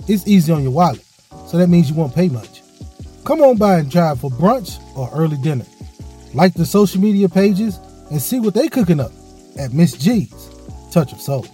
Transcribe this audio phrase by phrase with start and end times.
[0.08, 1.04] It's easy on your wallet,
[1.46, 2.62] so that means you won't pay much.
[3.24, 5.64] Come on by and try for brunch or early dinner.
[6.34, 7.78] Like the social media pages
[8.10, 9.12] and see what they're cooking up
[9.58, 10.50] at Miss G's
[10.90, 11.46] Touch of Soul.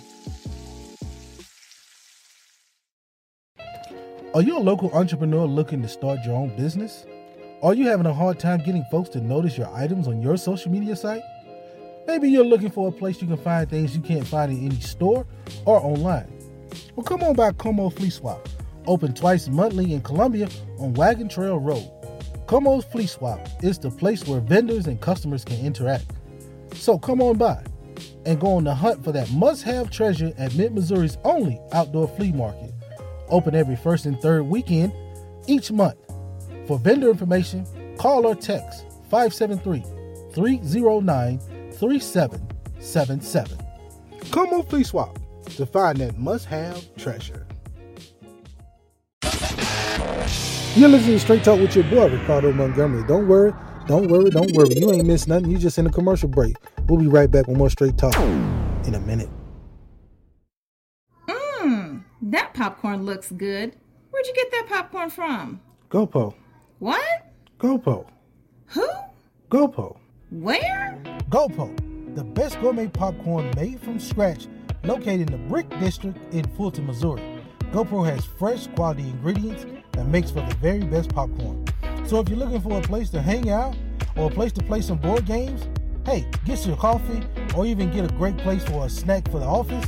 [4.34, 7.06] Are you a local entrepreneur looking to start your own business?
[7.62, 10.70] Are you having a hard time getting folks to notice your items on your social
[10.70, 11.22] media site?
[12.06, 14.80] Maybe you're looking for a place you can find things you can't find in any
[14.80, 15.26] store
[15.64, 16.30] or online.
[16.94, 18.48] Well, come on by Como Flea Swap,
[18.86, 21.90] open twice monthly in Columbia on Wagon Trail Road.
[22.46, 26.06] Como's Flea Swap is the place where vendors and customers can interact.
[26.74, 27.62] So come on by
[28.26, 32.08] and go on the hunt for that must have treasure at Mid Missouri's only outdoor
[32.08, 32.72] flea market
[33.28, 34.92] open every first and third weekend
[35.46, 35.98] each month.
[36.66, 37.66] For vendor information,
[37.98, 39.82] call or text 573
[40.34, 41.38] 309
[41.72, 43.58] 3777.
[44.30, 45.18] Come on, Flea Swap
[45.56, 47.46] to find that must have treasure.
[50.76, 53.02] You're listening to Straight Talk with your boy, Ricardo Montgomery.
[53.08, 53.52] Don't worry,
[53.88, 54.74] don't worry, don't worry.
[54.74, 55.50] You ain't missed nothing.
[55.50, 56.56] You just in a commercial break.
[56.86, 59.30] We'll be right back with more Straight Talk in a minute.
[61.26, 63.74] Mmm, that popcorn looks good.
[64.10, 65.60] Where'd you get that popcorn from?
[65.90, 66.34] GoPo.
[66.78, 67.32] What?
[67.58, 68.06] GoPo.
[68.66, 68.86] Who?
[69.50, 69.96] GoPo.
[70.30, 71.02] Where?
[71.30, 74.48] GoPo, the best gourmet popcorn made from scratch,
[74.84, 77.22] located in the Brick District in Fulton, Missouri.
[77.72, 81.64] GoPo has fresh, quality ingredients that makes for the very best popcorn.
[82.08, 83.76] So if you're looking for a place to hang out
[84.16, 85.68] or a place to play some board games,
[86.06, 87.22] hey, get your coffee
[87.54, 89.84] or even get a great place for a snack for the office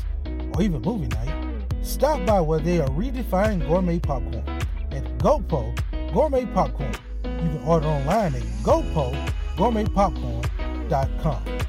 [0.54, 1.64] or even movie night.
[1.80, 4.46] Stop by where they are redefining gourmet popcorn
[4.90, 5.74] at GoPo
[6.12, 6.92] Gourmet Popcorn.
[7.24, 11.60] You can order online at GoPoGourmetPopcorn.com.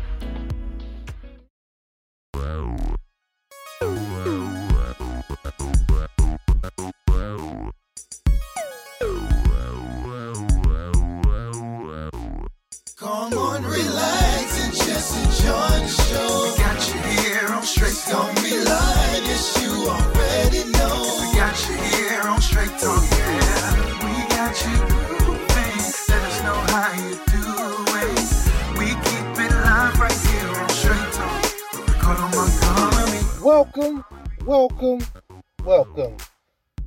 [13.63, 16.51] on, relax and just enjoy the show.
[16.51, 21.17] We got you here on straight, don't be lying, yes you already know.
[21.21, 23.75] We got you here on straight talk, yeah.
[24.05, 25.81] We got you grooving.
[26.09, 28.15] Let us know how you doing.
[28.77, 31.87] We keep it live right here on straight talk.
[31.87, 33.21] Ricardo Montgomery.
[33.43, 34.05] Welcome,
[34.45, 34.99] welcome,
[35.63, 36.17] welcome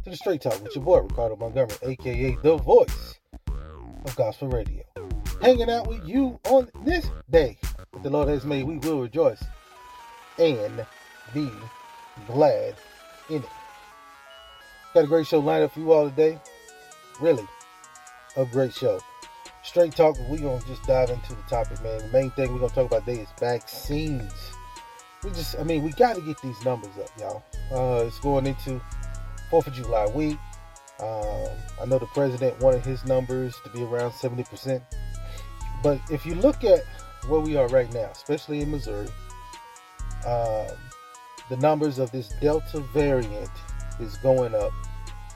[0.04, 3.20] to the Straight Talk with your boy Ricardo Montgomery, aka the voice
[4.06, 4.82] of gospel radio.
[5.40, 7.58] Hanging out with you on this day
[8.02, 9.42] the Lord has made, we will rejoice
[10.38, 10.86] and
[11.32, 11.50] be
[12.26, 12.74] glad
[13.30, 13.48] in it.
[14.92, 16.38] Got a great show lined up for you all today.
[17.20, 17.46] Really,
[18.36, 19.00] a great show.
[19.62, 21.98] Straight talk, we're gonna just dive into the topic, man.
[21.98, 24.32] The main thing we're gonna talk about today is vaccines.
[25.22, 27.42] We just, I mean, we got to get these numbers up, y'all.
[27.72, 28.78] Uh, it's going into
[29.48, 30.36] Fourth of July week.
[31.00, 31.48] Um,
[31.80, 34.82] I know the president wanted his numbers to be around 70%.
[35.84, 36.82] But if you look at
[37.28, 39.06] where we are right now, especially in Missouri,
[40.26, 40.66] um,
[41.50, 43.50] the numbers of this Delta variant
[44.00, 44.72] is going up.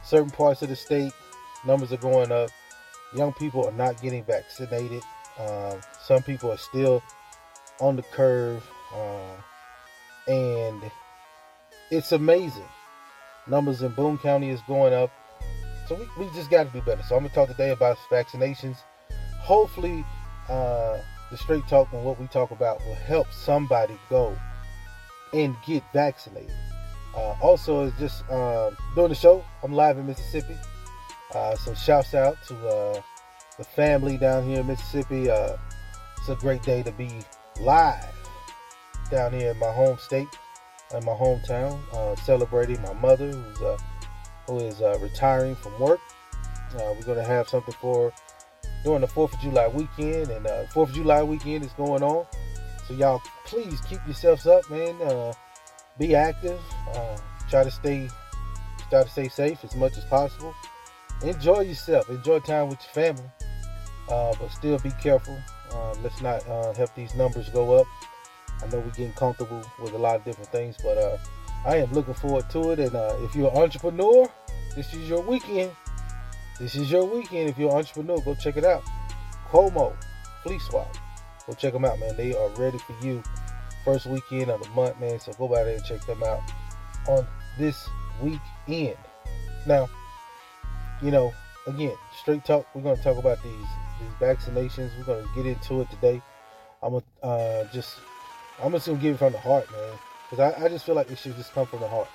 [0.02, 1.12] Certain parts of the state,
[1.66, 2.48] numbers are going up.
[3.14, 5.02] Young people are not getting vaccinated.
[5.38, 7.02] Um, some people are still
[7.78, 8.66] on the curve.
[8.94, 10.82] Uh, and
[11.90, 12.64] it's amazing.
[13.46, 15.10] Numbers in Boone County is going up.
[15.88, 17.02] So we, we just got to do better.
[17.02, 18.78] So I'm going to talk today about vaccinations.
[19.40, 20.04] Hopefully,
[20.48, 20.98] uh,
[21.30, 24.36] the straight talk and what we talk about will help somebody go
[25.32, 26.52] and get vaccinated.
[27.14, 29.44] Uh, also, it's just uh, doing the show.
[29.62, 30.56] I'm live in Mississippi,
[31.34, 33.00] uh, so shouts out to uh,
[33.56, 35.30] the family down here in Mississippi.
[35.30, 35.56] Uh,
[36.18, 37.10] it's a great day to be
[37.60, 38.04] live
[39.10, 40.28] down here in my home state,
[40.94, 41.78] in my hometown,
[42.20, 43.80] celebrating my mother who's
[44.46, 46.00] who is retiring from work.
[46.74, 48.12] we're gonna have something for
[48.84, 52.26] during the 4th of July weekend, and uh, 4th of July weekend is going on.
[52.86, 55.00] So y'all, please keep yourselves up, man.
[55.02, 55.32] Uh,
[55.98, 56.58] be active.
[56.94, 58.08] Uh, try to stay,
[58.88, 60.54] try to stay safe as much as possible.
[61.22, 62.08] Enjoy yourself.
[62.08, 63.30] Enjoy time with your family,
[64.08, 65.36] uh, but still be careful.
[65.72, 67.86] Uh, let's not uh, help these numbers go up.
[68.62, 71.20] I know we're getting comfortable with a lot of different things, but
[71.66, 72.78] I am looking forward to it.
[72.78, 72.94] And
[73.24, 74.28] if you're an entrepreneur,
[74.74, 75.72] this is your weekend.
[76.58, 77.48] This is your weekend.
[77.48, 78.82] If you're an entrepreneur, go check it out.
[79.48, 79.96] Como,
[80.42, 80.96] Flea Swap.
[81.46, 82.16] Go check them out, man.
[82.16, 83.22] They are ready for you.
[83.84, 85.20] First weekend of the month, man.
[85.20, 86.40] So go by there and check them out
[87.06, 87.26] on
[87.58, 87.88] this
[88.20, 88.96] weekend.
[89.66, 89.88] Now,
[91.00, 91.32] you know,
[91.66, 92.66] again, straight talk.
[92.74, 93.66] We're going to talk about these
[94.00, 94.90] these vaccinations.
[94.98, 96.22] We're going to get into it today.
[96.82, 97.96] I'm gonna uh, just,
[98.62, 99.98] I'm just gonna give it from the heart, man,
[100.30, 102.08] because I, I just feel like it should just come from the heart.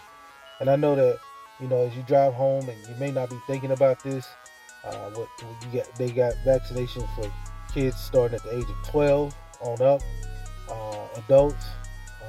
[0.60, 1.19] And I know that
[1.63, 4.27] you know, as you drive home, and you may not be thinking about this.
[4.83, 7.31] Uh, what you get, they got vaccinations for
[7.74, 10.01] kids starting at the age of 12 on up,
[10.69, 11.65] uh, adults,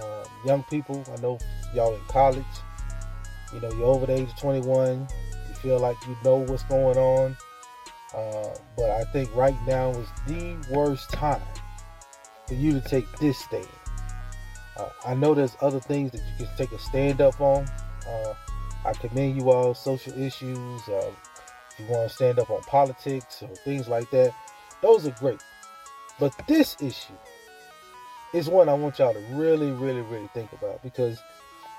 [0.00, 1.04] um, young people.
[1.12, 1.36] I know
[1.74, 2.44] y'all in college.
[3.52, 5.00] You know, you're over the age of 21.
[5.48, 7.36] You feel like you know what's going on.
[8.14, 11.42] Uh, but I think right now is the worst time
[12.46, 13.66] for you to take this stand.
[14.76, 17.66] Uh, I know there's other things that you can take a stand up on.
[18.08, 18.34] Uh,
[18.84, 20.88] I commend you all social issues.
[20.88, 21.10] Uh,
[21.70, 24.32] if you want to stand up on politics or things like that,
[24.82, 25.40] those are great.
[26.20, 27.14] But this issue
[28.32, 31.18] is one I want y'all to really, really, really think about because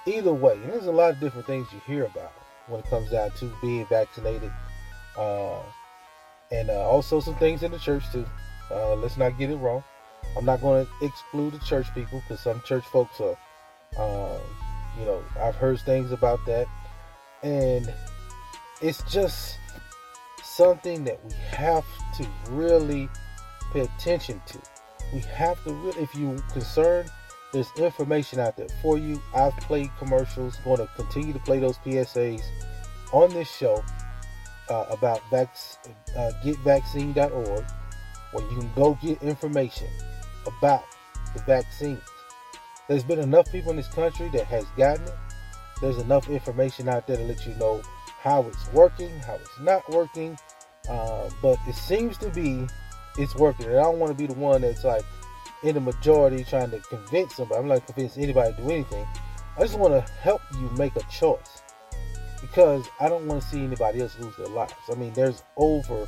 [0.06, 2.34] either way, and there's a lot of different things you hear about
[2.68, 4.52] when it comes down to being vaccinated,
[5.18, 5.60] uh,
[6.52, 8.26] and uh, also some things in the church too.
[8.72, 9.84] Uh, let's not get it wrong.
[10.36, 13.38] I'm not going to exclude the church people because some church folks are,
[13.98, 14.40] uh,
[15.00, 16.68] you know, I've heard things about that
[17.46, 17.94] and
[18.82, 19.60] it's just
[20.44, 21.86] something that we have
[22.18, 23.08] to really
[23.72, 24.60] pay attention to.
[25.14, 27.10] We have to really, if you're concerned,
[27.54, 29.22] there's information out there for you.
[29.36, 32.42] I've played commercials, going to continue to play those PSAs
[33.14, 33.84] on this show
[34.70, 35.56] uh, about vac-
[36.18, 37.66] uh, getvaccine.org,
[38.32, 39.88] where you can go get information
[40.48, 40.84] about
[41.36, 42.02] the vaccines.
[42.88, 45.16] There's been enough people in this country that has gotten it
[45.82, 47.82] there's enough information out there to let you know
[48.20, 50.38] how it's working, how it's not working.
[50.90, 52.68] Uh, but it seems to be
[53.18, 53.68] it's working.
[53.68, 55.04] And I don't want to be the one that's like
[55.64, 57.60] in the majority trying to convince somebody.
[57.60, 59.08] I'm not convince anybody to do anything.
[59.58, 61.62] I just want to help you make a choice
[62.42, 64.74] because I don't want to see anybody else lose their lives.
[64.92, 66.06] I mean, there's over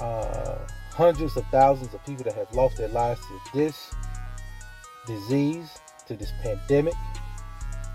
[0.00, 0.58] uh,
[0.90, 3.92] hundreds of thousands of people that have lost their lives to this
[5.06, 5.70] disease,
[6.06, 6.94] to this pandemic.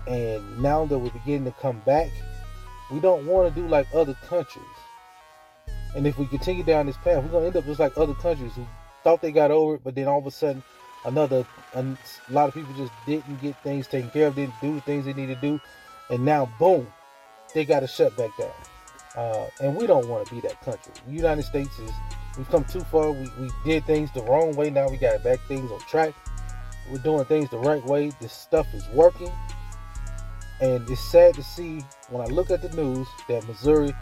[0.06, 2.10] And now that we're beginning to come back,
[2.92, 4.64] we don't want to do like other countries.
[5.94, 8.52] And if we continue down this path, we're to end up just like other countries
[8.54, 8.66] who
[9.02, 10.62] thought they got over it, but then all of a sudden,
[11.04, 11.84] another a
[12.30, 15.26] lot of people just didn't get things taken care of, didn't do things they need
[15.26, 15.60] to do,
[16.10, 16.86] and now boom,
[17.54, 18.50] they got to shut back down.
[19.16, 20.92] Uh, and we don't want to be that country.
[21.06, 21.90] The United States is
[22.36, 23.12] we've come too far.
[23.12, 24.70] We, we did things the wrong way.
[24.70, 26.14] Now we got back things on track.
[26.90, 28.10] We're doing things the right way.
[28.20, 29.30] This stuff is working.
[30.60, 33.94] And it's sad to see when I look at the news that Missouri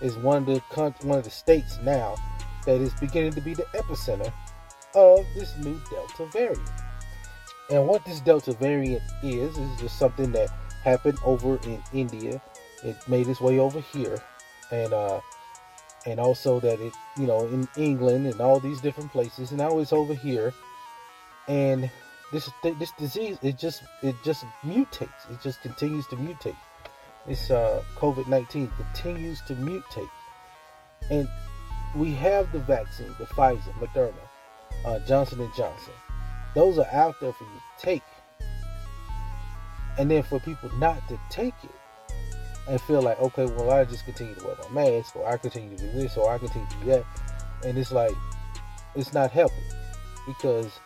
[0.00, 0.60] is one of the
[1.02, 2.16] one of the states now
[2.64, 4.32] that is beginning to be the epicenter
[4.94, 6.70] of this new Delta variant.
[7.70, 10.50] And what this Delta variant is is just something that
[10.84, 12.40] happened over in India.
[12.84, 14.22] It made its way over here,
[14.70, 15.20] and uh,
[16.06, 19.78] and also that it you know in England and all these different places, and now
[19.78, 20.52] it's over here,
[21.48, 21.90] and
[22.32, 25.30] this this disease it just it just mutates.
[25.30, 26.56] It just continues to mutate.
[27.26, 30.10] This uh, COVID nineteen continues to mutate,
[31.10, 31.28] and
[31.94, 34.12] we have the vaccine, the Pfizer, Moderna,
[34.84, 35.92] uh, Johnson and Johnson.
[36.54, 38.02] Those are out there for you to take,
[39.98, 41.70] and then for people not to take it
[42.68, 45.76] and feel like, okay, well, I just continue to wear my mask, or I continue
[45.76, 47.04] to do this, or I continue to do that,
[47.64, 48.12] and it's like
[48.94, 49.58] it's not helping
[50.26, 50.78] because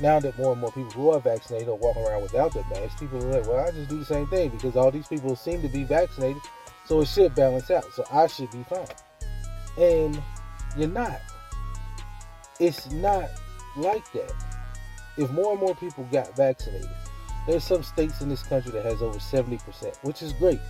[0.00, 3.00] now that more and more people who are vaccinated are walking around without their masks,
[3.00, 5.62] people are like, well, I just do the same thing because all these people seem
[5.62, 6.42] to be vaccinated,
[6.86, 7.84] so it should balance out.
[7.94, 8.86] So I should be fine.
[9.78, 10.20] And
[10.76, 11.20] you're not.
[12.58, 13.28] It's not
[13.76, 14.32] like that
[15.16, 16.88] if more and more people got vaccinated.
[17.46, 20.60] There's some states in this country that has over 70%, which is great.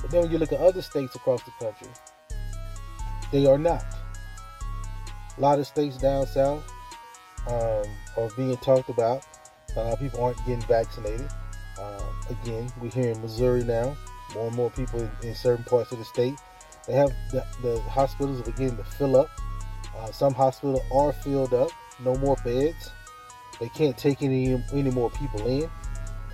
[0.00, 1.88] But then when you look at other states across the country,
[3.32, 3.84] they are not.
[5.36, 6.64] A lot of states down south
[7.48, 7.84] um,
[8.16, 9.24] are being talked about.
[9.76, 11.28] Of people aren't getting vaccinated.
[11.80, 13.96] Um, again, we're here in Missouri now,
[14.34, 16.34] more and more people in, in certain parts of the state.
[16.86, 19.30] They have the, the hospitals are beginning to fill up.
[19.96, 21.70] Uh, some hospitals are filled up,
[22.04, 22.90] no more beds.
[23.58, 25.68] They can't take any any more people in,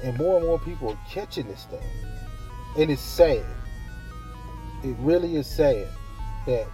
[0.03, 1.81] and more and more people are catching this thing,
[2.77, 3.45] and it's sad.
[4.83, 5.89] It really is sad
[6.47, 6.67] that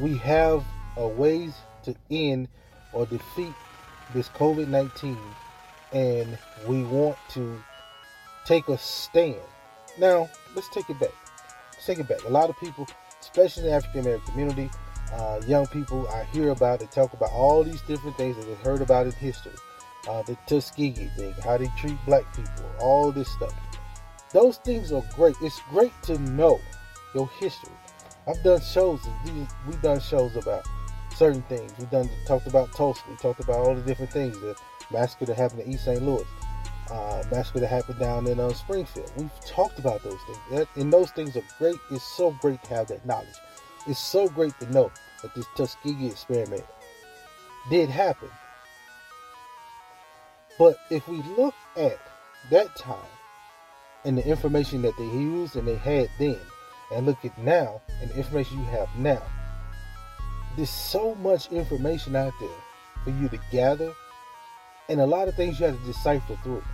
[0.00, 0.64] we have
[0.96, 1.54] a ways
[1.84, 2.48] to end
[2.96, 3.54] or defeat
[4.14, 5.18] this COVID nineteen,
[5.92, 7.62] and we want to
[8.46, 9.36] take a stand.
[9.98, 11.14] Now, let's take it back.
[11.72, 12.24] Let's take it back.
[12.24, 12.86] A lot of people,
[13.20, 14.70] especially in the African American community,
[15.12, 18.58] uh, young people, I hear about, they talk about all these different things that they've
[18.58, 19.52] heard about in history.
[20.08, 23.54] Uh, the Tuskegee thing, how they treat black people, all this stuff.
[24.32, 25.34] Those things are great.
[25.42, 26.60] It's great to know
[27.14, 27.72] your history.
[28.28, 29.00] I've done shows,
[29.66, 30.64] we've done shows about
[31.16, 31.72] certain things.
[31.78, 33.02] We've done talked about Tulsa.
[33.08, 34.38] We talked about all the different things.
[34.38, 34.54] The
[34.90, 36.02] massacre that happened in East St.
[36.02, 36.24] Louis,
[36.90, 39.10] uh, massacre that happened down in uh, Springfield.
[39.16, 40.18] We've talked about those
[40.50, 41.76] things, and those things are great.
[41.90, 43.28] It's so great to have that knowledge.
[43.86, 44.90] It's so great to know
[45.22, 46.64] that this Tuskegee experiment
[47.70, 48.28] did happen.
[50.58, 51.98] But if we look at
[52.50, 52.98] that time
[54.04, 56.38] and the information that they used and they had then,
[56.94, 59.22] and look at now and the information you have now,
[60.56, 62.48] there's so much information out there
[63.04, 63.92] for you to gather,
[64.88, 66.64] and a lot of things you have to decipher through.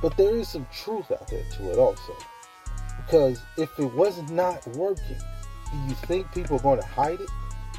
[0.00, 2.16] But there is some truth out there to it also.
[2.96, 5.18] Because if it was not working,
[5.70, 7.28] do you think people are going to hide it?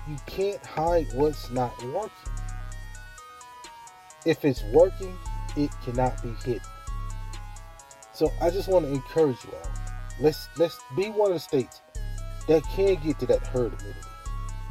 [0.07, 2.11] You can't hide what's not working.
[4.25, 5.15] If it's working,
[5.55, 6.61] it cannot be hidden.
[8.13, 9.71] So I just want to encourage you all.
[10.19, 11.81] Let's let's be one of the states
[12.47, 14.08] that can get to that herd immunity.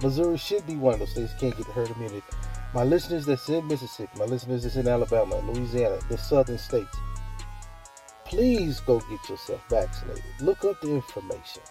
[0.02, 2.22] Missouri should be one of those states can't get herd immunity.
[2.74, 6.96] My listeners that's in Mississippi, my listeners that's in Alabama, Louisiana, the southern states,
[8.24, 10.22] please go get yourself vaccinated.
[10.40, 11.62] Look up the information.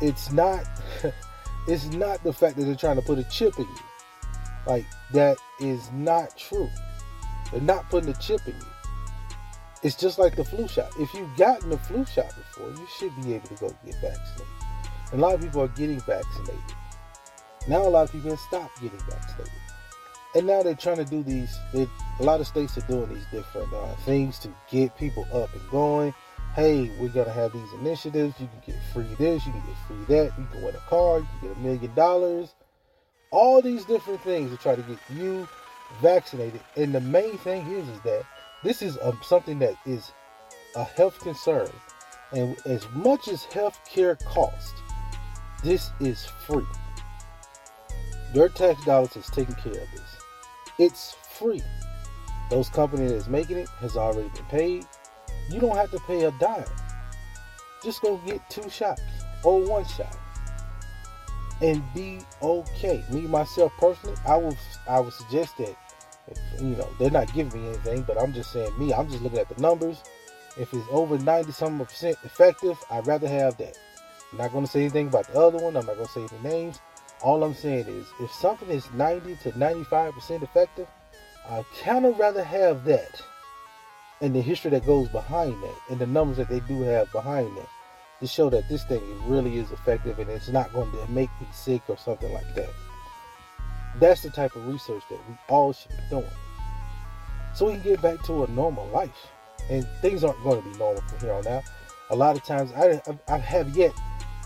[0.00, 0.64] It's not
[1.68, 3.76] it's not the fact that they're trying to put a chip in you.
[4.66, 6.70] Like that is not true.
[7.50, 8.66] They're not putting a chip in you.
[9.82, 10.92] It's just like the flu shot.
[10.98, 14.46] If you've gotten the flu shot before, you should be able to go get vaccinated.
[15.10, 16.62] And a lot of people are getting vaccinated.
[17.68, 19.52] Now a lot of people have stopped getting vaccinated.
[20.34, 21.86] And now they're trying to do these, a
[22.20, 26.14] lot of states are doing these different uh, things to get people up and going.
[26.54, 28.34] Hey, we're going to have these initiatives.
[28.40, 30.32] You can get free this, you can get free that.
[30.38, 32.54] You can win a car, you can get a million dollars.
[33.30, 35.46] All these different things to try to get you
[36.00, 36.60] vaccinated.
[36.76, 38.24] And the main thing is, is that
[38.64, 40.12] this is a, something that is
[40.76, 41.70] a health concern.
[42.32, 44.72] And as much as health care costs,
[45.62, 46.64] this is free.
[48.34, 50.16] Your tax dollars is taking care of this.
[50.78, 51.62] It's free.
[52.50, 54.86] Those company that's making it has already been paid.
[55.50, 56.64] You don't have to pay a dime.
[57.84, 59.02] Just go get two shots
[59.44, 60.16] or one shot
[61.60, 63.04] and be okay.
[63.10, 64.56] Me myself personally, I will
[64.88, 65.76] I would suggest that
[66.28, 68.92] if, you know they're not giving me anything, but I'm just saying me.
[68.92, 70.02] I'm just looking at the numbers.
[70.58, 73.76] If it's over 90 some percent effective, I'd rather have that.
[74.30, 75.76] I'm not going to say anything about the other one.
[75.76, 76.80] I'm not going to say the names.
[77.22, 80.88] All I'm saying is, if something is 90 to 95 percent effective,
[81.48, 83.22] I kind of rather have that
[84.20, 87.56] and the history that goes behind that and the numbers that they do have behind
[87.56, 87.68] that
[88.20, 91.46] to show that this thing really is effective and it's not going to make me
[91.52, 92.70] sick or something like that.
[93.98, 96.30] That's the type of research that we all should be doing.
[97.54, 99.26] So we can get back to a normal life.
[99.70, 101.64] And things aren't going to be normal from here on out.
[102.10, 103.92] A lot of times, I, I have yet,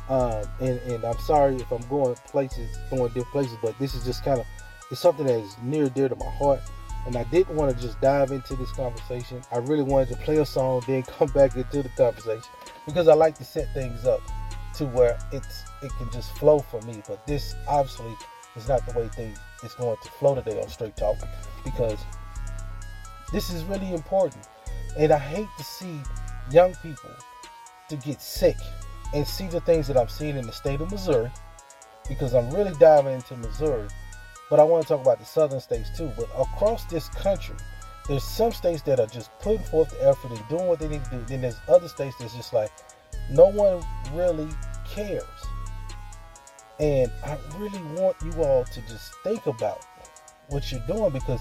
[0.08, 4.04] uh, and, and I'm sorry if I'm going places, going different places, but this is
[4.04, 4.46] just kind of,
[4.90, 6.60] it's something that is near dear to my heart.
[7.06, 9.40] And I didn't want to just dive into this conversation.
[9.52, 12.50] I really wanted to play a song, then come back into the conversation
[12.84, 14.20] because I like to set things up
[14.74, 17.02] to where it's it can just flow for me.
[17.06, 18.14] But this obviously
[18.56, 21.16] is not the way things is going to flow today on Straight Talk
[21.64, 21.98] because
[23.32, 24.48] this is really important.
[24.98, 26.00] And I hate to see
[26.50, 27.10] young people
[27.88, 28.56] to get sick
[29.14, 31.30] and see the things that I'm seeing in the state of Missouri
[32.08, 33.88] because I'm really diving into Missouri.
[34.48, 36.10] But I want to talk about the southern states too.
[36.16, 37.56] But across this country,
[38.08, 41.04] there's some states that are just putting forth the effort and doing what they need
[41.04, 41.24] to do.
[41.26, 42.70] Then there's other states that's just like
[43.30, 43.84] no one
[44.14, 44.48] really
[44.88, 45.24] cares.
[46.78, 49.84] And I really want you all to just think about
[50.48, 51.40] what you're doing because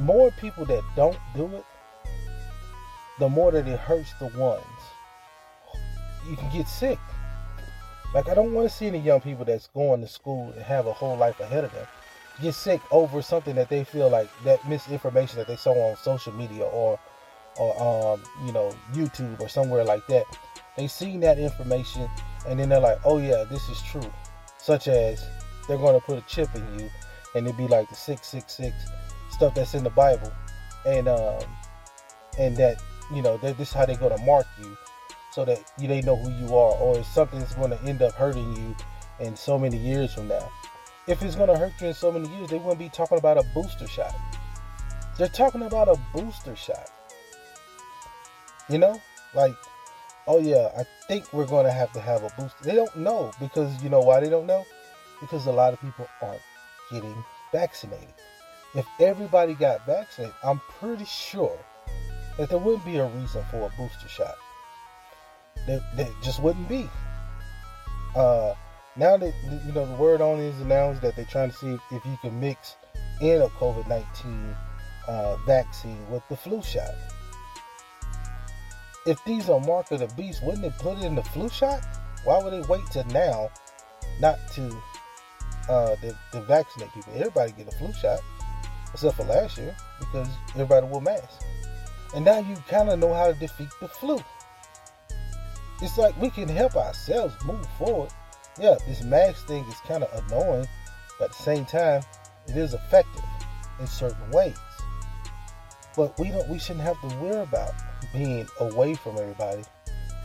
[0.00, 1.64] more people that don't do it,
[3.18, 4.64] the more that it hurts the ones.
[6.28, 6.98] You can get sick.
[8.14, 10.86] Like I don't want to see any young people that's going to school and have
[10.86, 11.86] a whole life ahead of them
[12.40, 16.32] get sick over something that they feel like that misinformation that they saw on social
[16.32, 16.98] media or
[17.58, 20.24] or um, you know YouTube or somewhere like that.
[20.76, 22.08] They seen that information
[22.48, 24.10] and then they're like, oh yeah, this is true.
[24.58, 25.24] Such as
[25.68, 26.90] they're going to put a chip in you
[27.34, 28.74] and it'd be like the 666
[29.30, 30.32] stuff that's in the Bible,
[30.86, 31.40] and um,
[32.38, 32.82] and that
[33.14, 34.76] you know that this is how they're going to mark you,
[35.32, 38.12] so that you they know who you are, or if something's going to end up
[38.12, 38.76] hurting you
[39.20, 40.50] in so many years from now.
[41.06, 43.38] If it's going to hurt you in so many years, they wouldn't be talking about
[43.38, 44.14] a booster shot.
[45.18, 46.90] They're talking about a booster shot.
[48.68, 49.00] You know,
[49.34, 49.54] like,
[50.26, 52.62] oh yeah, I think we're going to have to have a booster.
[52.62, 54.64] They don't know because you know why they don't know?
[55.20, 56.40] Because a lot of people aren't
[56.90, 58.14] getting vaccinated.
[58.74, 61.58] If everybody got vaccinated, I'm pretty sure
[62.38, 64.36] that there wouldn't be a reason for a booster shot.
[65.66, 66.88] There, there just wouldn't be.
[68.14, 68.54] Uh,
[68.96, 69.32] now that
[69.66, 72.40] you know the word on is announced that they're trying to see if, you can
[72.40, 72.76] mix
[73.20, 74.54] in a COVID nineteen
[75.06, 76.90] uh, vaccine with the flu shot.
[79.06, 81.80] If these are mark of the beast, wouldn't they put it in the flu shot?
[82.24, 83.50] Why would they wait till now
[84.20, 84.76] not to
[85.68, 85.96] uh,
[86.32, 87.12] to vaccinate people.
[87.16, 88.20] Everybody get a flu shot,
[88.92, 91.44] except for last year, because everybody wore masks.
[92.14, 94.18] And now you kind of know how to defeat the flu.
[95.82, 98.10] It's like we can help ourselves move forward.
[98.60, 100.66] Yeah, this mask thing is kind of annoying,
[101.18, 102.02] but at the same time,
[102.48, 103.24] it is effective
[103.78, 104.56] in certain ways.
[105.96, 106.48] But we don't.
[106.48, 107.72] We shouldn't have to worry about
[108.12, 109.62] being away from everybody.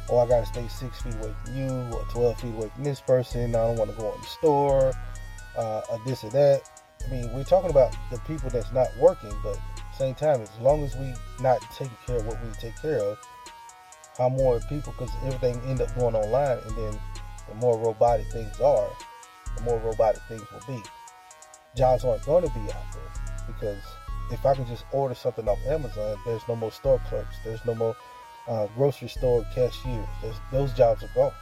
[0.10, 2.84] Or oh, I gotta stay six feet away from you, or twelve feet away from
[2.84, 3.56] this person.
[3.56, 4.94] I don't want to go in the store
[5.58, 6.62] uh, or this or that.
[7.06, 9.60] I mean, we're talking about the people that's not working, but
[9.98, 13.18] same time, as long as we not taking care of what we take care of,
[14.18, 17.00] how more people, because everything end up going online, and then
[17.50, 18.90] the more robotic things are,
[19.56, 20.82] the more robotic things will be.
[21.76, 23.82] Jobs aren't going to be out there because
[24.32, 27.76] if I can just order something off Amazon, there's no more store clerks, there's no
[27.76, 27.96] more
[28.48, 30.08] uh, grocery store cashiers.
[30.22, 31.34] There's, those jobs are gone.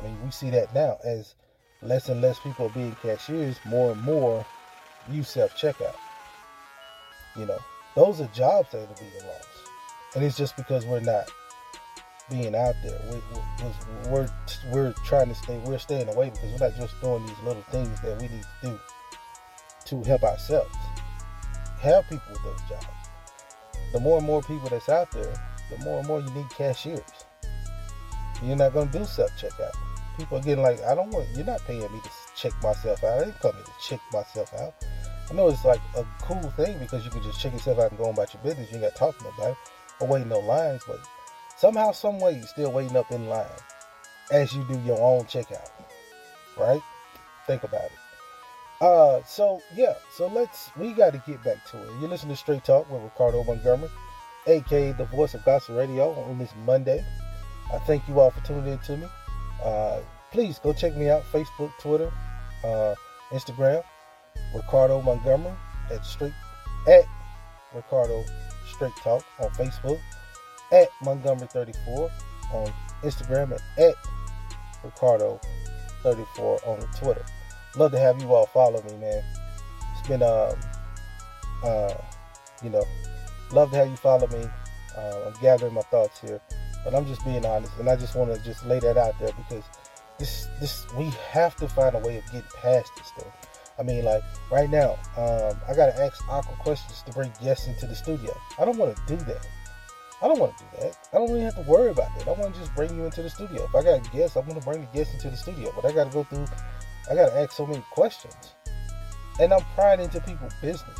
[0.00, 1.34] I mean, we see that now as
[1.82, 4.44] less and less people are being cashiers, more and more
[5.10, 5.94] use self checkout.
[7.36, 7.58] You know,
[7.94, 9.48] those are jobs that are being lost,
[10.14, 11.28] and it's just because we're not
[12.30, 13.00] being out there.
[13.10, 14.28] We, we, we're
[14.72, 15.58] we're trying to stay.
[15.64, 18.68] We're staying away because we're not just doing these little things that we need to
[18.68, 18.80] do
[19.86, 20.74] to help ourselves.
[21.78, 22.86] Help people with those jobs.
[23.92, 25.34] The more and more people that's out there,
[25.70, 27.00] the more and more you need cashiers.
[28.42, 29.72] You're not going to do self checkout
[30.16, 33.14] people are getting like, I don't want, you're not paying me to check myself out.
[33.14, 34.74] I didn't come here to check myself out.
[35.30, 37.98] I know it's like a cool thing because you can just check yourself out and
[37.98, 38.70] go on about your business.
[38.70, 39.54] You ain't got to talk to nobody
[40.00, 41.00] or waiting no lines, but
[41.56, 43.46] somehow, some way, you're still waiting up in line
[44.30, 45.70] as you do your own checkout,
[46.58, 46.80] right?
[47.46, 47.92] Think about it.
[48.80, 52.00] Uh, so yeah, so let's we got to get back to it.
[52.00, 53.88] You listen to Straight Talk with Ricardo Montgomery,
[54.46, 57.04] aka the voice of Gospel Radio, on this Monday.
[57.72, 59.06] I thank you all for tuning in to me.
[59.62, 60.00] Uh,
[60.32, 62.12] please go check me out Facebook, Twitter,
[62.64, 62.94] uh,
[63.30, 63.82] Instagram,
[64.54, 65.54] Ricardo Montgomery
[65.90, 66.34] at Straight
[66.88, 67.04] at
[67.74, 68.24] Ricardo
[68.74, 70.00] Straight Talk on Facebook,
[70.74, 72.10] at Montgomery 34
[72.52, 73.94] on Instagram, and at
[74.82, 75.40] Ricardo
[76.02, 77.24] 34 on Twitter.
[77.76, 79.22] Love to have you all follow me, man.
[79.92, 80.54] It's been um
[81.64, 81.94] uh
[82.62, 82.84] you know
[83.52, 84.46] love to have you follow me.
[84.96, 86.40] Uh, I'm gathering my thoughts here.
[86.84, 89.32] But I'm just being honest, and I just want to just lay that out there
[89.32, 89.64] because
[90.18, 93.32] this this we have to find a way of getting past this thing.
[93.78, 97.86] I mean, like right now, um, I gotta ask awkward questions to bring guests into
[97.86, 98.36] the studio.
[98.58, 99.46] I don't want to do that.
[100.24, 100.96] I don't want to do that.
[101.12, 102.26] I don't really have to worry about that.
[102.26, 103.64] I want to just bring you into the studio.
[103.64, 105.70] If I got guests, I'm gonna bring the guests into the studio.
[105.76, 106.46] But I gotta go through.
[107.10, 108.54] I gotta ask so many questions,
[109.38, 110.98] and I'm prying into people's business.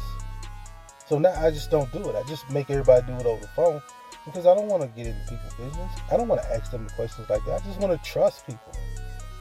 [1.08, 2.16] So now I just don't do it.
[2.16, 3.80] I just make everybody do it over the phone
[4.26, 5.92] because I don't want to get into people's business.
[6.12, 7.62] I don't want to ask them questions like that.
[7.62, 8.72] I just want to trust people.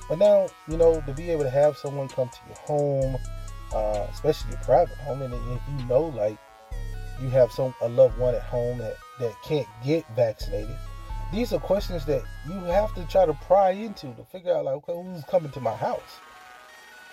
[0.07, 3.17] But now, you know, to be able to have someone come to your home,
[3.73, 6.37] uh, especially your private home, and if you know, like,
[7.21, 10.75] you have some a loved one at home that that can't get vaccinated,
[11.31, 14.75] these are questions that you have to try to pry into to figure out, like,
[14.75, 16.19] okay, who's coming to my house?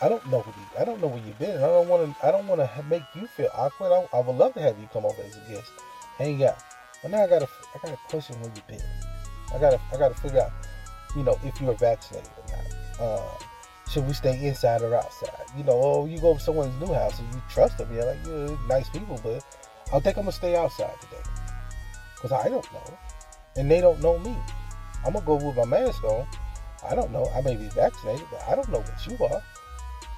[0.03, 1.57] I don't know who you, I don't know where you've been.
[1.57, 2.27] I don't want to.
[2.27, 3.93] I don't want to make you feel awkward.
[3.93, 5.71] I, I would love to have you come over as a guest,
[6.17, 6.57] hang out.
[7.03, 8.81] But now I gotta I gotta question where you've been.
[9.55, 10.53] I gotta I gotta figure out,
[11.15, 13.01] you know, if you are vaccinated or not.
[13.01, 13.45] Uh,
[13.91, 15.31] should we stay inside or outside?
[15.57, 17.93] you know, oh, you go to someone's new house and you trust them.
[17.93, 19.45] You're like, you're nice people, but
[19.93, 21.20] I think I'm gonna stay outside today
[22.21, 22.99] because I don't know,
[23.57, 24.37] and they don't know me.
[25.05, 26.27] I'm gonna go with my mask on.
[26.89, 27.27] I don't know.
[27.35, 29.43] I may be vaccinated, but I don't know what you are.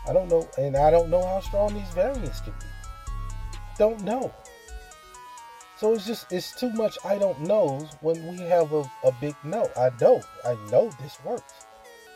[0.08, 2.66] I don't know, and I don't know how strong these variants can be.
[3.78, 4.32] Don't know.
[5.76, 9.34] So it's just it's too much I don't knows when we have a, a big
[9.44, 9.70] no.
[9.76, 10.22] I know.
[10.44, 11.66] I know this works.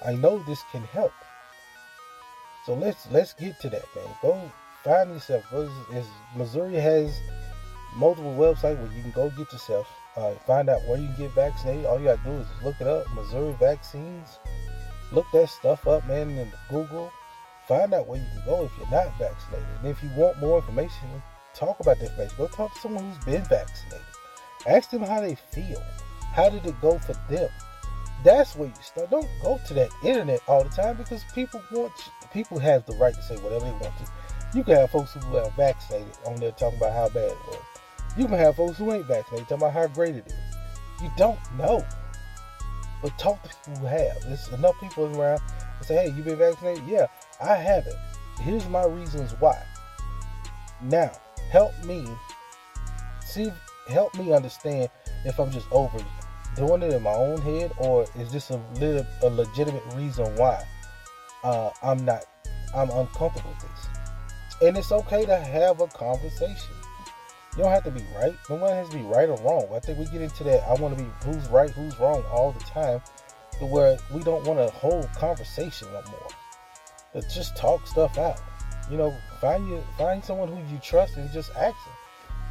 [0.04, 1.12] I know this can help.
[2.64, 4.06] So let's let's get to that, man.
[4.22, 4.52] Go
[4.84, 5.44] find yourself.
[5.52, 7.18] Is, is Missouri has
[7.96, 9.88] multiple websites where you can go get yourself.
[10.16, 11.84] Uh, find out where you can get vaccinated.
[11.84, 13.06] All you gotta do is look it up.
[13.14, 14.38] Missouri vaccines.
[15.12, 17.10] Look that stuff up, man, in Google.
[17.68, 19.66] Find out where you can go if you're not vaccinated.
[19.80, 21.22] And if you want more information,
[21.54, 22.36] talk about the information.
[22.38, 24.06] Go talk to someone who's been vaccinated.
[24.66, 25.82] Ask them how they feel.
[26.32, 27.48] How did it go for them?
[28.24, 29.10] That's where you start.
[29.10, 31.92] Don't go to that internet all the time because people want
[32.32, 34.06] people have the right to say whatever they want to.
[34.54, 37.75] You can have folks who are vaccinated on there talking about how bad it was.
[38.16, 40.34] You can have folks who ain't vaccinated talking about how great it is.
[41.02, 41.84] You don't know.
[43.02, 44.22] But talk to people who have.
[44.22, 45.40] There's enough people around
[45.78, 46.82] to say, hey, you been vaccinated?
[46.86, 47.06] Yeah,
[47.40, 47.96] I haven't.
[48.40, 49.62] Here's my reasons why.
[50.82, 51.10] Now,
[51.50, 52.06] help me
[53.24, 53.52] see
[53.88, 54.88] help me understand
[55.24, 55.98] if I'm just over
[56.56, 60.64] doing it in my own head or is this a little a legitimate reason why
[61.44, 62.24] uh, I'm not
[62.74, 63.88] I'm uncomfortable with this.
[64.62, 66.75] And it's okay to have a conversation.
[67.56, 68.36] You don't have to be right.
[68.50, 69.66] No one has to be right or wrong.
[69.74, 70.62] I think we get into that.
[70.68, 73.00] I want to be who's right, who's wrong all the time,
[73.58, 76.28] to where we don't want to hold conversation no more.
[77.14, 78.40] But just talk stuff out.
[78.90, 81.94] You know, find you find someone who you trust and just ask them.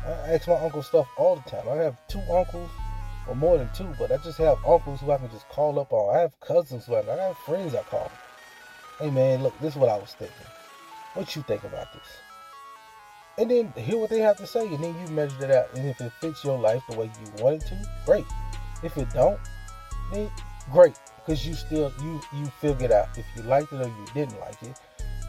[0.07, 1.69] I ask my uncle stuff all the time.
[1.69, 2.71] I have two uncles,
[3.27, 5.93] or more than two, but I just have uncles who I can just call up
[5.93, 6.15] on.
[6.15, 8.11] I have cousins who I, I have friends I call.
[8.99, 10.35] Hey man, look, this is what I was thinking.
[11.13, 12.24] What you think about this?
[13.37, 15.67] And then hear what they have to say, and then you measure it out.
[15.75, 18.25] And if it fits your life the way you want it to, great.
[18.81, 19.39] If it don't,
[20.13, 20.29] then
[20.71, 24.39] great, because you still you you figured out if you liked it or you didn't
[24.39, 24.79] like it,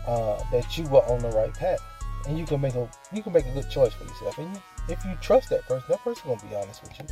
[0.07, 1.81] uh, that you were on the right path,
[2.29, 4.39] and you can make a you can make a good choice for yourself.
[4.39, 7.07] And you, if you trust that person, that person gonna be honest with you.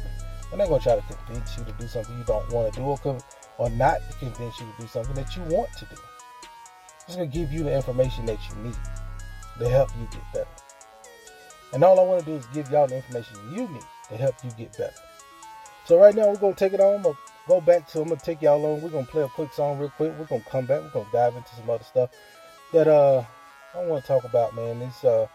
[0.51, 2.87] They're not gonna try to convince you to do something you don't want to do,
[2.87, 3.19] or,
[3.59, 5.97] or not convince you to do something that you want to do.
[7.07, 8.77] It's gonna give you the information that you need
[9.59, 10.64] to help you get better.
[11.75, 14.37] And all I want to do is give y'all the information you need to help
[14.45, 14.95] you get better.
[15.85, 16.97] So right now we're gonna take it on.
[16.97, 17.17] I'm gonna
[17.49, 18.81] go back to I'm gonna take y'all on.
[18.81, 20.13] We're gonna play a quick song real quick.
[20.19, 20.83] We're gonna come back.
[20.83, 22.11] We're gonna dive into some other stuff
[22.73, 23.25] that uh
[23.75, 24.81] I want to talk about, man.
[24.83, 25.27] It's uh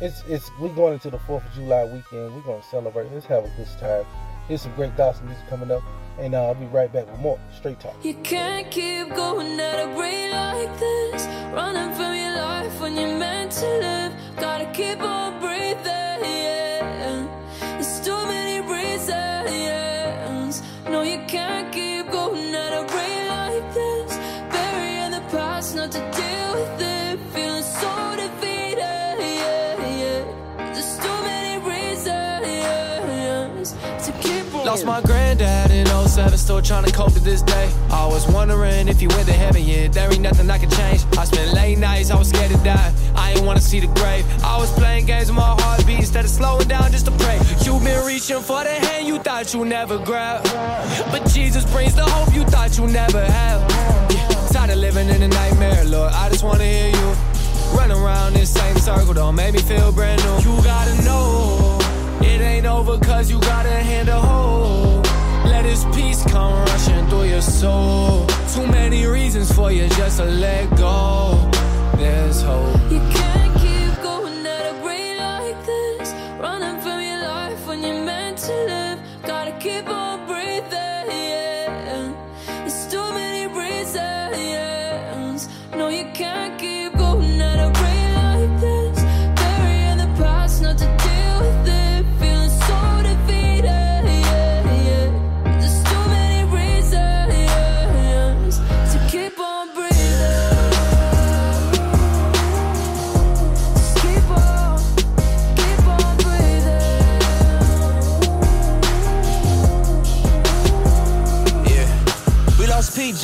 [0.00, 2.34] it's it's we going into the Fourth of July weekend.
[2.34, 3.12] We're gonna celebrate.
[3.12, 4.06] Let's have a good time.
[4.48, 5.82] Here's some great gospel music coming up,
[6.18, 8.02] and uh, I'll be right back with more straight talk.
[8.02, 13.52] You can't keep going at a like this, running from your life when you're meant
[13.52, 14.27] to live.
[14.40, 16.22] Gotta keep on breathing.
[16.22, 16.67] Yeah.
[34.78, 37.68] Lost my granddad in 07, still trying to cope to this day.
[37.90, 41.04] I was wondering if he went to heaven, yeah, there ain't nothing I could change.
[41.18, 42.92] I spent late nights, I was scared to die.
[43.16, 44.24] I ain't wanna see the grave.
[44.44, 47.40] I was playing games with my heartbeat instead of slowing down just to pray.
[47.62, 50.44] You've been reaching for the hand you thought you never grab.
[51.10, 53.60] But Jesus brings the hope you thought you never have.
[54.12, 56.12] Yeah, tired of living in a nightmare, Lord.
[56.12, 57.16] I just wanna hear you.
[57.76, 60.52] Run around this same circle, don't make me feel brand new.
[60.52, 61.67] You gotta know.
[62.20, 65.06] It ain't over cause you got a hand to hold.
[65.44, 68.26] Let his peace come rushing through your soul.
[68.54, 71.50] Too many reasons for you just to let go.
[71.96, 73.17] There's hope.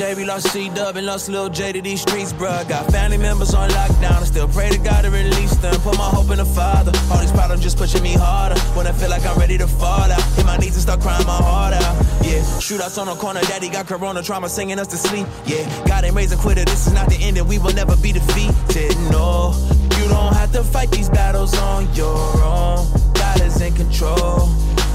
[0.04, 2.68] PJ, we lost C Dub, and lost Lil J to these streets, bruh.
[2.68, 5.74] Got family members on lockdown, I still pray to God to release them.
[5.80, 6.92] Put my hope in the Father.
[7.10, 8.58] All these problems just pushing me harder.
[8.76, 11.26] When I feel like I'm ready to fall out, hit my knees and start crying
[11.26, 11.96] my heart out.
[12.22, 15.26] Yeah, Shootouts on the corner, daddy got corona trauma singing us to sleep.
[15.46, 18.12] Yeah, God ain't raising quitter, this is not the end, and we will never be
[18.12, 18.96] defeated.
[19.10, 19.54] No,
[19.98, 22.86] you don't have to fight these battles on your own.
[23.14, 24.48] God is in control.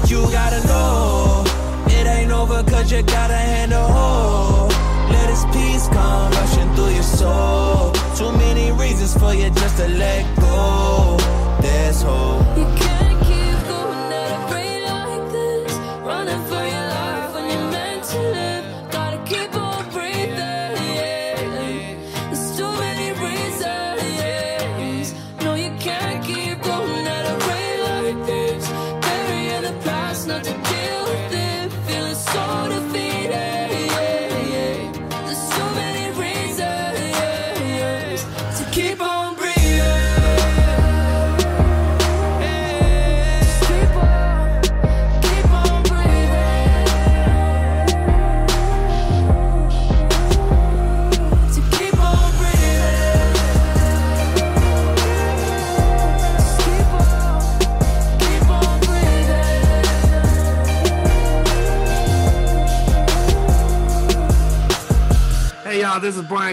[0.06, 1.44] You gotta know
[1.86, 4.89] it ain't over, cause you gotta handle.
[5.10, 7.92] Let his peace come rushing through your soul.
[8.16, 11.16] Too many reasons for you just to let go.
[11.60, 12.79] There's hope.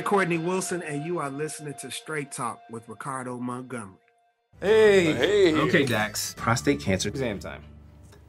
[0.08, 3.98] Courtney Wilson, and you are listening to Straight Talk with Ricardo Montgomery.
[4.62, 5.14] Hey.
[5.14, 5.54] Hey.
[5.54, 6.34] Okay, Dax.
[6.36, 7.62] Prostate cancer exam time.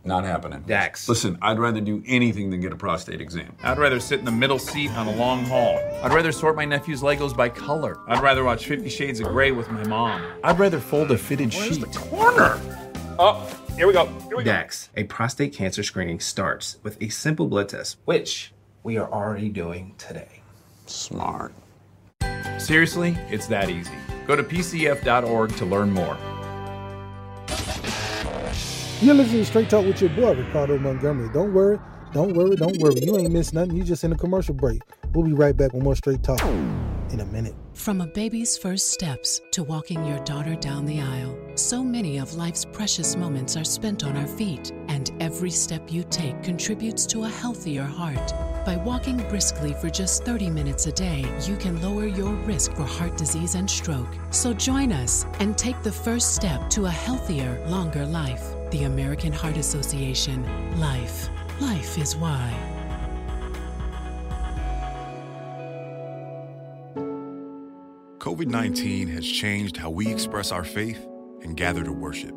[0.05, 0.65] Not happening.
[0.67, 1.09] Dax.
[1.09, 3.55] Listen, I'd rather do anything than get a prostate exam.
[3.63, 5.79] I'd rather sit in the middle seat on a long haul.
[6.03, 8.01] I'd rather sort my nephew's Legos by color.
[8.09, 10.21] I'd rather watch Fifty Shades of Grey with my mom.
[10.43, 11.61] I'd rather fold a fitted sheet.
[11.61, 12.61] Where's the corner.
[13.21, 14.07] Oh, here we go.
[14.07, 14.51] Here we go.
[14.51, 14.89] Dax.
[14.97, 19.95] A prostate cancer screening starts with a simple blood test, which we are already doing
[19.97, 20.43] today.
[20.87, 21.53] Smart.
[22.59, 23.93] Seriously, it's that easy.
[24.27, 26.17] Go to pcf.org to learn more.
[29.01, 31.31] You're listening to Straight Talk with your boy, Ricardo Montgomery.
[31.33, 31.79] Don't worry,
[32.13, 33.01] don't worry, don't worry.
[33.01, 33.77] You ain't missed nothing.
[33.77, 34.83] You just in a commercial break.
[35.15, 36.43] We'll be right back with more Straight Talk
[37.11, 37.55] in a minute.
[37.73, 42.35] From a baby's first steps to walking your daughter down the aisle, so many of
[42.35, 47.25] life's precious moments are spent on our feet, and every step you take contributes to
[47.25, 48.35] a healthier heart.
[48.67, 52.85] By walking briskly for just 30 minutes a day, you can lower your risk for
[52.85, 54.15] heart disease and stroke.
[54.31, 58.45] So join us and take the first step to a healthier, longer life.
[58.71, 60.45] The American Heart Association.
[60.79, 61.31] Life.
[61.61, 62.78] Life is why.
[68.29, 71.03] COVID 19 has changed how we express our faith
[71.41, 72.35] and gather to worship.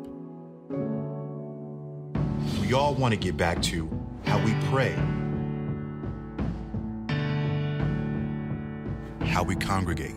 [2.62, 3.90] We all want to get back to
[4.24, 4.94] how we pray,
[9.26, 10.16] how we congregate,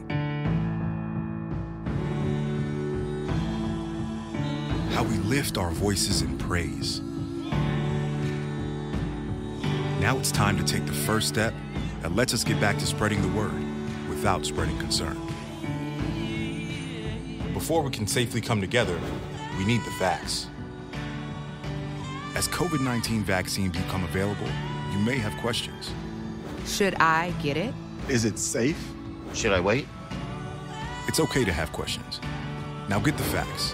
[4.93, 7.01] how we lift our voices in praise.
[9.99, 11.53] Now it's time to take the first step
[12.01, 13.61] that lets us get back to spreading the word
[14.07, 15.34] without spreading concern.
[17.65, 18.95] Before we can safely come together,
[19.57, 20.45] we need the facts.
[22.35, 24.47] As COVID 19 vaccines become available,
[24.91, 25.91] you may have questions.
[26.67, 27.73] Should I get it?
[28.07, 28.77] Is it safe?
[29.33, 29.87] Should I wait?
[31.07, 32.21] It's okay to have questions.
[32.87, 33.73] Now get the facts.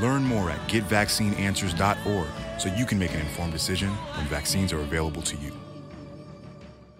[0.00, 5.22] Learn more at getvaccineanswers.org so you can make an informed decision when vaccines are available
[5.22, 5.52] to you.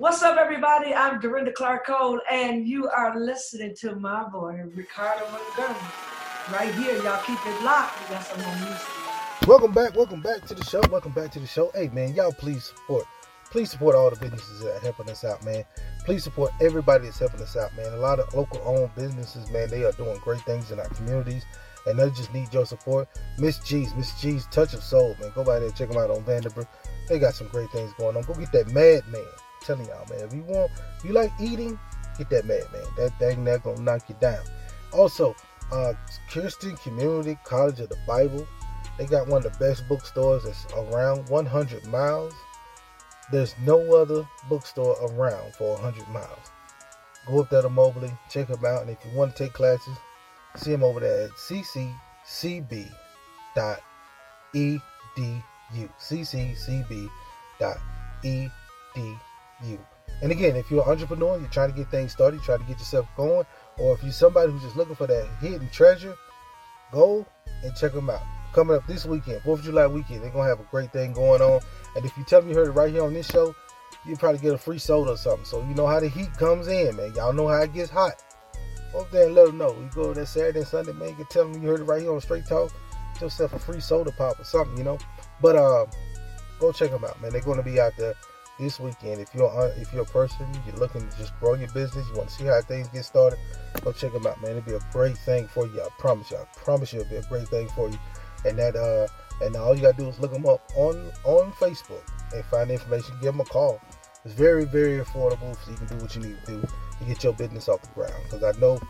[0.04, 0.94] What's up, everybody?
[0.94, 5.80] I'm Dorinda Clark Cole, and you are listening to my boy, Ricardo Montgomery.
[6.52, 7.98] Right here, y'all keep it locked.
[8.02, 8.86] We got some more music.
[9.46, 10.82] Welcome back, welcome back to the show.
[10.90, 11.70] Welcome back to the show.
[11.74, 13.06] Hey man, y'all please support.
[13.50, 15.64] Please support all the businesses that are helping us out, man.
[16.04, 17.90] Please support everybody that's helping us out, man.
[17.94, 21.46] A lot of local owned businesses, man, they are doing great things in our communities.
[21.86, 23.08] And they just need your support.
[23.38, 25.32] Miss G's, Miss G's Touch of Soul, man.
[25.34, 26.68] Go by there, check them out on Vanderbilt.
[27.08, 28.22] They got some great things going on.
[28.24, 29.22] Go get that Mad Man.
[29.22, 30.20] I'm telling y'all, man.
[30.20, 31.78] If you want, if you like eating,
[32.18, 32.84] get that Mad Man.
[32.96, 34.44] That thing that gonna knock you down.
[34.92, 35.34] Also,
[35.72, 35.94] uh,
[36.28, 38.46] Christian Community College of the Bible.
[38.98, 42.32] They got one of the best bookstores that's around 100 miles.
[43.32, 46.50] There's no other bookstore around for 100 miles.
[47.26, 49.96] Go up there to Moberly, check them out, and if you want to take classes,
[50.56, 51.90] see them over there at cccb.edu.
[55.98, 57.10] cccb.edu.
[60.22, 62.78] And again, if you're an entrepreneur, you're trying to get things started, trying to get
[62.78, 63.44] yourself going,
[63.78, 66.14] or if you're somebody who's just looking for that hidden treasure,
[66.92, 67.26] go
[67.62, 68.22] and check them out.
[68.52, 71.12] Coming up this weekend, 4th of July weekend, they're going to have a great thing
[71.12, 71.60] going on.
[71.96, 73.54] And if you tell me you heard it right here on this show,
[74.06, 75.44] you probably get a free soda or something.
[75.44, 77.12] So you know how the heat comes in, man.
[77.14, 78.22] Y'all know how it gets hot.
[78.92, 79.72] Go up there and let them know.
[79.72, 82.00] You go there Saturday and Sunday, man, you can tell them you heard it right
[82.00, 82.72] here on Straight Talk.
[83.14, 84.98] Get yourself a free soda pop or something, you know.
[85.42, 85.86] But uh,
[86.60, 87.32] go check them out, man.
[87.32, 88.14] They're going to be out there
[88.58, 89.20] this weekend.
[89.20, 92.16] If you're uh, if you're a person you're looking to just grow your business, you
[92.16, 93.38] want to see how things get started,
[93.82, 94.52] go check them out, man.
[94.52, 95.80] It'll be a great thing for you.
[95.80, 96.36] I promise you.
[96.36, 97.98] I promise you, it'll be a great thing for you.
[98.44, 99.08] And that uh,
[99.44, 103.14] and all you gotta do is look them up on on Facebook and find information.
[103.20, 103.80] Give them a call.
[104.24, 107.24] It's very very affordable, so you can do what you need to do to get
[107.24, 108.14] your business off the ground.
[108.24, 108.80] Because I know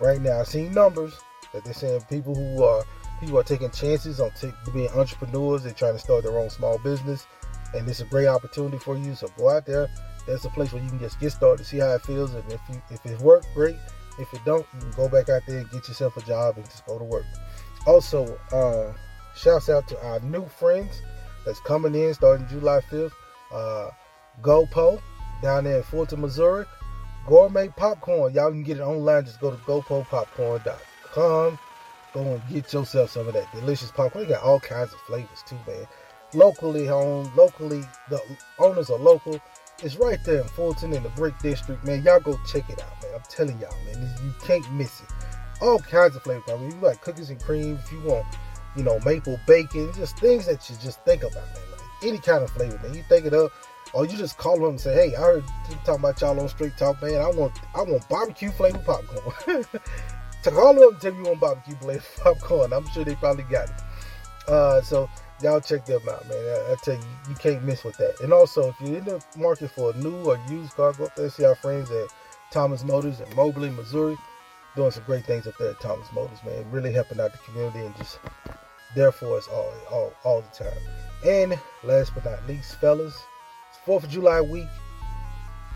[0.00, 1.14] right now I've seen numbers
[1.52, 2.84] that they're saying people who are
[3.20, 5.62] people are taking chances on t- being entrepreneurs.
[5.62, 7.26] They're trying to start their own small business
[7.74, 9.14] and it's a great opportunity for you.
[9.14, 9.88] So go out there.
[10.26, 12.60] That's a place where you can just get started, see how it feels, and if
[12.68, 13.76] you, if it worked, great.
[14.18, 16.64] If it don't, you can go back out there and get yourself a job and
[16.66, 17.24] just go to work.
[17.86, 18.92] Also, uh,
[19.34, 21.02] shouts out to our new friends
[21.44, 23.12] that's coming in starting July 5th.
[23.52, 23.90] Uh,
[24.42, 25.00] GoPo
[25.42, 26.66] down there in Fulton, Missouri.
[27.26, 28.34] Gourmet popcorn.
[28.34, 29.24] Y'all can get it online.
[29.24, 31.58] Just go to gopopopcorn.com.
[32.14, 34.24] Go and get yourself some of that delicious popcorn.
[34.24, 35.86] They got all kinds of flavors too, man
[36.34, 38.20] locally owned, locally the
[38.58, 39.40] owners are local.
[39.82, 42.02] It's right there in Fulton in the Brick District, man.
[42.02, 43.12] Y'all go check it out, man.
[43.14, 45.08] I'm telling y'all, man, you can't miss it.
[45.60, 46.44] All kinds of flavors.
[46.48, 47.78] I mean, you like cookies and cream.
[47.82, 48.26] If you want,
[48.76, 51.70] you know, maple bacon, just things that you just think about, man.
[51.72, 52.94] Like any kind of flavor, man.
[52.94, 53.50] You think it up,
[53.92, 56.48] or you just call them and say, "Hey, I heard you talking about y'all on
[56.48, 57.20] Straight Talk, man.
[57.20, 59.64] I want, I want barbecue flavored popcorn."
[60.42, 62.72] to call them and tell you want barbecue flavored popcorn.
[62.72, 64.48] I'm sure they probably got it.
[64.48, 65.08] Uh, so
[65.42, 66.38] y'all check them out, man.
[66.38, 68.20] I, I, tell you, you can't miss with that.
[68.20, 71.16] And also, if you're in the market for a new or used car, go up
[71.16, 72.08] there see our friends at
[72.50, 74.16] Thomas Motors in Moberly, Missouri.
[74.74, 76.70] Doing some great things up there at Thomas Motors, man.
[76.70, 78.18] Really helping out the community and just
[78.94, 80.78] there for us all, all, all the time.
[81.24, 83.14] And last but not least, fellas,
[83.68, 84.68] it's 4th of July week.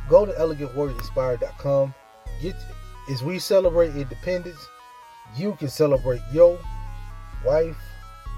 [0.09, 1.95] Go to elegantwarriorinspired.com.
[2.41, 2.57] Get
[3.11, 4.59] as we celebrate independence,
[5.37, 6.59] you can celebrate your
[7.45, 7.77] wife,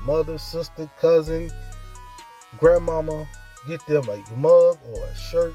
[0.05, 1.51] mother, sister, cousin,
[2.59, 3.27] grandmama,
[3.67, 5.55] get them a mug or a shirt.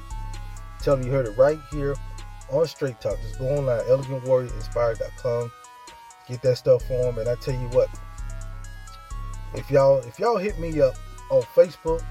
[0.82, 1.94] Tell you heard it right here
[2.50, 3.18] on Straight Talk.
[3.22, 5.52] Just go online, elegantwarriorinspired.com.
[6.28, 7.18] Get that stuff for them.
[7.18, 7.88] And I tell you what,
[9.54, 10.94] if y'all if y'all hit me up
[11.30, 12.02] on Facebook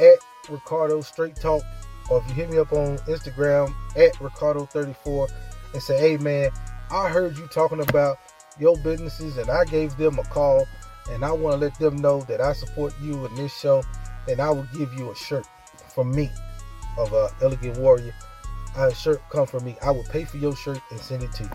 [0.00, 1.62] at Ricardo Straight Talk,
[2.10, 5.30] or if you hit me up on Instagram at Ricardo34
[5.74, 6.50] and say, hey man,
[6.90, 8.18] I heard you talking about
[8.58, 10.66] your businesses and I gave them a call
[11.10, 13.82] and I want to let them know that I support you in this show,
[14.28, 15.46] and I will give you a shirt
[15.94, 16.30] from me
[16.98, 18.14] of a Elegant Warrior.
[18.76, 19.76] A shirt come from me.
[19.82, 21.50] I will pay for your shirt and send it to you.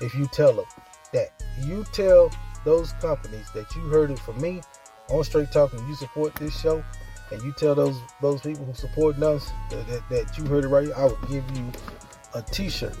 [0.00, 0.66] If you tell them
[1.12, 2.30] that you tell
[2.64, 4.60] those companies that you heard it from me
[5.08, 6.84] on Straight Talk and you support this show,
[7.30, 10.68] and you tell those those people who support us that, that, that you heard it
[10.68, 11.70] right, I will give you
[12.34, 12.96] a T-shirt.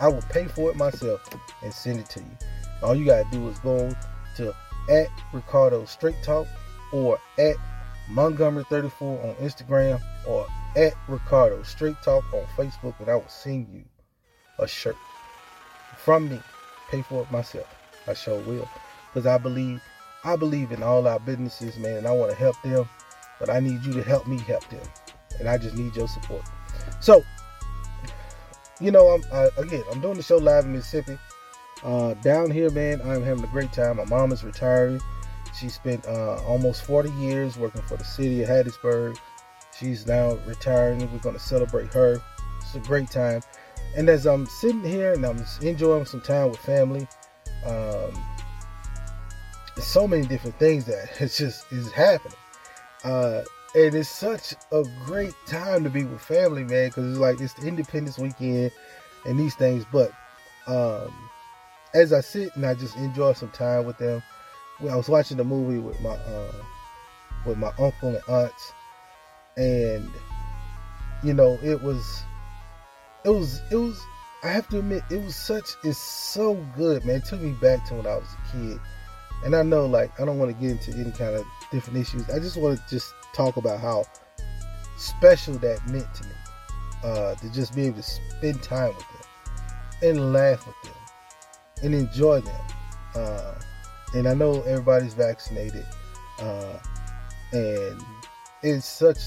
[0.00, 1.22] I will pay for it myself
[1.62, 2.36] and send it to you.
[2.82, 3.94] All you gotta do is go
[4.36, 4.54] to
[4.88, 6.46] at Ricardo Straight Talk
[6.92, 7.56] or at
[8.10, 13.84] Montgomery34 on Instagram or at Ricardo Straight Talk on Facebook and I will send you
[14.58, 14.96] a shirt
[15.96, 16.40] from me.
[16.90, 17.66] Pay for it myself.
[18.06, 18.68] I sure will.
[19.12, 19.80] Because I believe
[20.24, 22.88] I believe in all our businesses, man, and I want to help them.
[23.38, 24.80] But I need you to help me help them.
[25.38, 26.42] And I just need your support.
[27.00, 27.22] So,
[28.80, 31.18] you know, I'm I, again, I'm doing the show live in Mississippi.
[31.84, 33.98] Uh, down here, man, I'm having a great time.
[33.98, 35.00] My mom is retiring.
[35.58, 39.18] She spent uh, almost 40 years working for the city of Hattiesburg.
[39.78, 41.00] She's now retiring.
[41.12, 42.22] We're going to celebrate her.
[42.60, 43.42] It's a great time.
[43.96, 47.06] And as I'm sitting here and I'm enjoying some time with family,
[47.66, 48.12] um,
[49.76, 52.38] so many different things that it's just is happening.
[53.04, 53.42] Uh,
[53.74, 57.54] and it's such a great time to be with family, man, because it's like it's
[57.54, 58.70] the Independence Weekend
[59.26, 59.84] and these things.
[59.92, 60.12] But
[60.66, 61.12] um,
[61.94, 64.22] as I sit and I just enjoy some time with them.
[64.80, 66.52] When I was watching the movie with my uh,
[67.46, 68.72] with my uncle and aunts,
[69.56, 70.10] and
[71.22, 72.22] you know, it was
[73.24, 74.00] it was it was
[74.42, 77.16] I have to admit it was such it's so good, man.
[77.16, 78.80] It took me back to when I was a kid.
[79.44, 82.28] And I know like I don't want to get into any kind of different issues.
[82.30, 84.04] I just want to just talk about how
[84.96, 86.34] special that meant to me.
[87.04, 91.03] Uh, to just be able to spend time with them and laugh with them
[91.84, 92.60] and enjoy them.
[93.14, 93.54] Uh,
[94.14, 95.86] and I know everybody's vaccinated,
[96.40, 96.78] uh,
[97.52, 98.00] and
[98.62, 99.18] it's such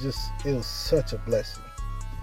[0.00, 1.62] just it was such a blessing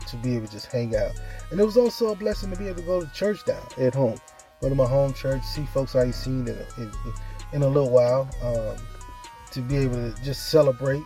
[0.08, 1.12] to be able to just hang out,
[1.52, 3.94] and it was also a blessing to be able to go to church down at
[3.94, 4.20] home,
[4.62, 6.92] go to my home church, see folks I ain't seen in in,
[7.54, 8.78] in a little while, um,
[9.52, 11.04] to be able to just celebrate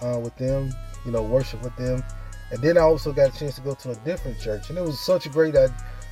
[0.00, 0.72] uh, with them,
[1.04, 2.02] you know, worship with them,
[2.50, 4.82] and then I also got a chance to go to a different church, and it
[4.82, 5.54] was such a great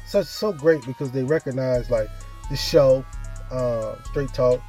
[0.08, 2.08] such so great because they recognize like
[2.50, 3.04] the show,
[3.50, 4.60] uh, Straight Talk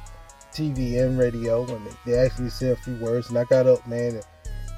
[0.52, 3.86] TV and radio, and they, they to say a few words, and I got up,
[3.86, 4.24] man, and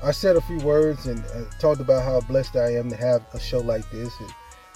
[0.04, 3.24] I said a few words and uh, talked about how blessed I am to have
[3.34, 4.30] a show like this and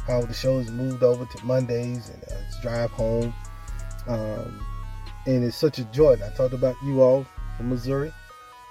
[0.06, 3.34] how the show has moved over to Mondays and uh, it's drive home.
[4.06, 4.64] Um,
[5.26, 6.12] and it's such a joy.
[6.12, 7.26] And I talked about you all
[7.56, 8.12] from Missouri,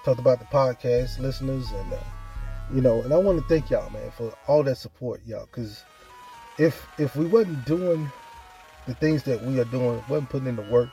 [0.05, 1.97] talked about the podcast listeners, and uh,
[2.73, 5.47] you know, and I want to thank y'all, man, for all that support, y'all.
[5.51, 5.83] Because
[6.57, 8.11] if if we wasn't doing
[8.87, 10.89] the things that we are doing, wasn't putting in the work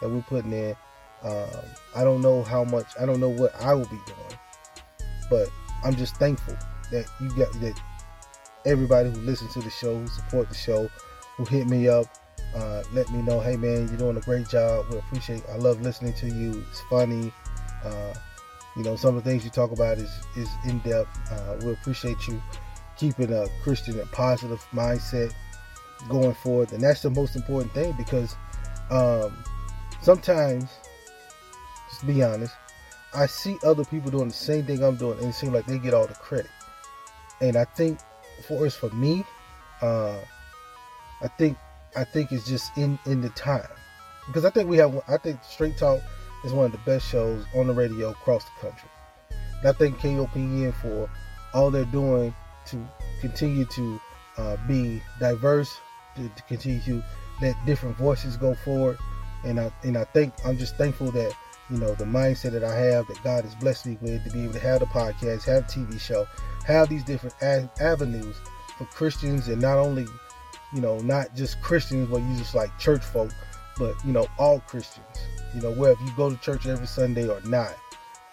[0.00, 0.76] that we're putting in,
[1.22, 1.48] um,
[1.94, 5.48] I don't know how much, I don't know what I will be doing, but
[5.84, 6.56] I'm just thankful
[6.90, 7.78] that you got that
[8.64, 10.90] everybody who listens to the show, who support the show,
[11.36, 12.06] who hit me up,
[12.54, 14.86] uh, let me know, hey man, you're doing a great job.
[14.90, 15.42] We appreciate.
[15.50, 16.64] I love listening to you.
[16.70, 17.32] It's funny.
[17.84, 18.14] Uh,
[18.76, 21.08] you know, some of the things you talk about is is in depth.
[21.30, 22.40] Uh, we appreciate you
[22.96, 25.32] keeping a Christian and positive mindset
[26.08, 28.36] going forward, and that's the most important thing because
[28.90, 29.36] um,
[30.02, 30.70] sometimes,
[31.90, 32.54] just be honest,
[33.14, 35.78] I see other people doing the same thing I'm doing, and it seems like they
[35.78, 36.50] get all the credit.
[37.40, 37.98] And I think,
[38.46, 39.24] for us, for me,
[39.82, 40.18] uh,
[41.22, 41.56] I think
[41.96, 43.66] I think it's just in in the time
[44.26, 46.00] because I think we have I think Straight Talk
[46.44, 48.88] is one of the best shows on the radio across the country.
[49.30, 51.08] And I thank KOPN for
[51.54, 52.34] all they're doing
[52.66, 52.86] to
[53.20, 54.00] continue to
[54.36, 55.80] uh, be diverse,
[56.16, 57.02] to, to, continue to
[57.40, 58.98] let different voices go forward.
[59.44, 61.32] And I and I think I'm just thankful that
[61.70, 64.44] you know the mindset that I have that God has blessed me with to be
[64.44, 66.26] able to have the podcast, have TV show,
[66.66, 68.36] have these different a- avenues
[68.78, 70.06] for Christians and not only
[70.72, 73.30] you know, not just Christians, but you just like church folk,
[73.78, 75.06] but you know, all Christians.
[75.54, 77.74] You know, whether you go to church every Sunday or not,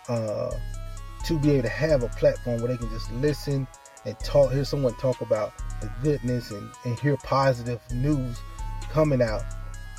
[0.10, 0.52] uh,
[1.26, 3.68] to be able to have a platform where they can just listen
[4.06, 8.38] and talk, hear someone talk about the goodness and, and hear positive news
[8.90, 9.44] coming out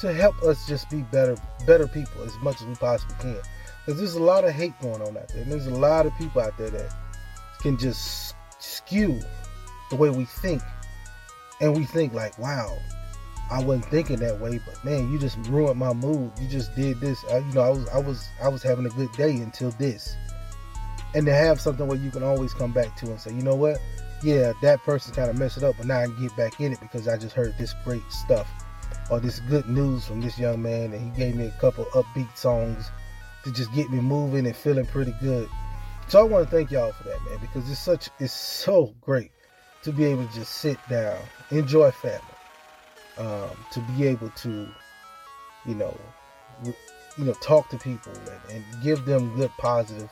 [0.01, 1.37] to help us just be better,
[1.67, 3.41] better people as much as we possibly can.
[3.85, 6.17] Because there's a lot of hate going on out there, and there's a lot of
[6.17, 6.95] people out there that
[7.61, 9.21] can just skew
[9.91, 10.63] the way we think
[11.61, 12.77] and we think like, wow,
[13.51, 16.33] I wasn't thinking that way, but man, you just ruined my mood.
[16.41, 17.23] You just did this.
[17.31, 20.17] I, you know, I was, I was, I was having a good day until this,
[21.15, 23.55] and to have something where you can always come back to and say, you know
[23.55, 23.79] what,
[24.23, 26.73] yeah, that person kind of messed it up, but now I can get back in
[26.73, 28.49] it because I just heard this great stuff
[29.11, 32.37] or this good news from this young man, and he gave me a couple upbeat
[32.37, 32.91] songs
[33.45, 35.49] to just get me moving and feeling pretty good.
[36.09, 39.31] So I want to thank y'all for that, man, because it's such, it's so great
[39.83, 41.19] to be able to just sit down,
[41.51, 42.21] enjoy family,
[43.19, 44.67] um, to be able to,
[45.67, 45.97] you know,
[46.65, 50.09] you know, talk to people and, and, give them good positive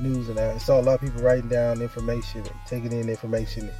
[0.00, 0.28] news.
[0.28, 3.70] And I saw a lot of people writing down information taking in information.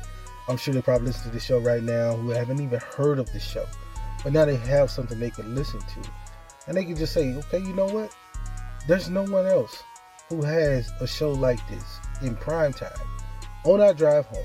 [0.49, 3.31] I'm sure they probably listen to the show right now who haven't even heard of
[3.33, 3.67] the show,
[4.25, 6.11] but now they have something they can listen to,
[6.67, 8.15] and they can just say, okay, you know what?
[8.87, 9.83] There's no one else
[10.31, 12.97] who has a show like this in prime time
[13.65, 14.45] on our drive home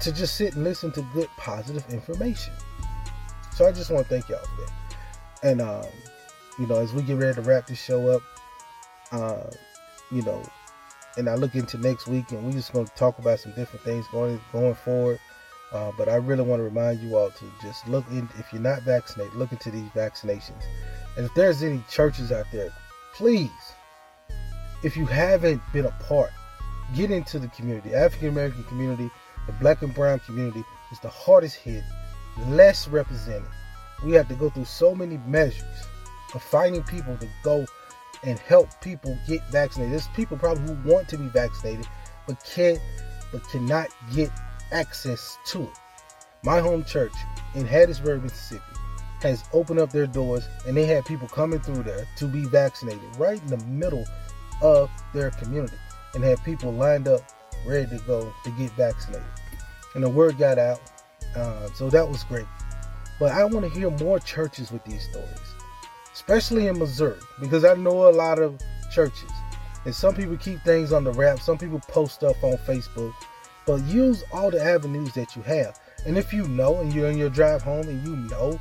[0.00, 2.52] to just sit and listen to good, positive information.
[3.54, 4.72] So I just want to thank y'all for that.
[5.42, 5.86] And um,
[6.58, 8.22] you know, as we get ready to wrap this show up,
[9.12, 9.50] uh,
[10.10, 10.42] you know,
[11.16, 13.84] and I look into next week, and we're just going to talk about some different
[13.84, 15.18] things going going forward.
[15.72, 18.28] Uh, but I really want to remind you all to just look in.
[18.38, 20.62] If you're not vaccinated, look into these vaccinations.
[21.16, 22.70] And if there's any churches out there,
[23.14, 23.50] please,
[24.82, 26.30] if you haven't been a part,
[26.94, 29.10] get into the community, African American community
[29.48, 31.82] the black and brown community is the hardest hit,
[32.48, 33.48] less represented.
[34.04, 35.64] We have to go through so many measures
[36.34, 37.66] of finding people to go
[38.22, 39.92] and help people get vaccinated.
[39.92, 41.86] There's people probably who want to be vaccinated
[42.26, 42.78] but can't
[43.32, 44.30] but cannot get
[44.72, 45.78] access to it.
[46.42, 47.12] My home church
[47.54, 48.62] in Hattiesburg, Mississippi
[49.20, 53.02] has opened up their doors and they have people coming through there to be vaccinated
[53.16, 54.04] right in the middle
[54.62, 55.76] of their community
[56.14, 57.20] and have people lined up
[57.66, 59.26] ready to go to get vaccinated
[59.94, 60.80] and the word got out.
[61.34, 62.46] Uh, so that was great.
[63.18, 65.54] But I want to hear more churches with these stories,
[66.18, 68.60] especially in Missouri, because I know a lot of
[68.92, 69.30] churches.
[69.84, 73.14] And some people keep things on the wrap, some people post stuff on Facebook,
[73.64, 75.78] but use all the avenues that you have.
[76.06, 78.58] And if you know, and you're in your drive home and you know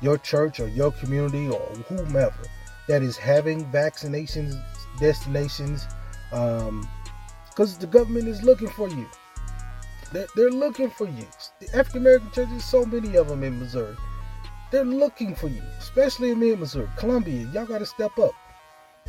[0.00, 2.44] your church or your community or whomever
[2.86, 4.54] that is having vaccinations
[5.00, 5.86] destinations,
[6.30, 9.08] because um, the government is looking for you.
[10.12, 11.26] They're, they're looking for you.
[11.58, 13.96] The African American churches, so many of them in Missouri.
[14.70, 16.88] They're looking for you, especially in mid Missouri.
[16.96, 18.32] Columbia, y'all got to step up.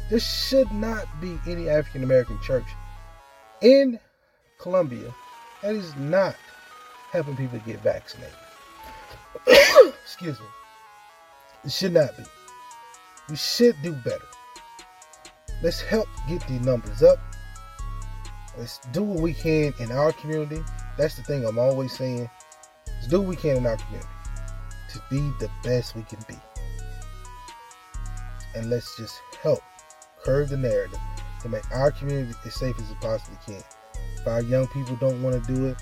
[0.09, 2.65] There should not be any African American church
[3.61, 3.99] in
[4.59, 5.13] Columbia
[5.61, 6.35] that is not
[7.11, 8.33] helping people get vaccinated.
[10.03, 10.45] Excuse me.
[11.65, 12.23] It should not be.
[13.29, 14.25] We should do better.
[15.61, 17.19] Let's help get the numbers up.
[18.57, 20.63] Let's do what we can in our community.
[20.97, 22.27] That's the thing I'm always saying.
[22.87, 24.09] Let's do what we can in our community
[24.93, 26.37] to be the best we can be.
[28.55, 29.61] And let's just help
[30.23, 30.99] curb the narrative
[31.41, 33.63] to make our community as safe as it possibly can.
[34.17, 35.81] If our young people don't want to do it,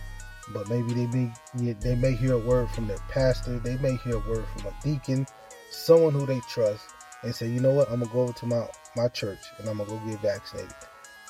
[0.54, 1.32] but maybe they may
[1.74, 4.84] they may hear a word from their pastor, they may hear a word from a
[4.84, 5.28] deacon,
[5.72, 6.86] someone who they trust,
[7.24, 9.78] and say, you know what, I'm gonna go over to my my church and I'm
[9.78, 10.74] gonna go get vaccinated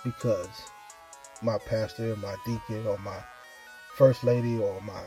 [0.03, 0.47] because
[1.41, 3.17] my pastor, my deacon, or my
[3.95, 5.03] first lady, or my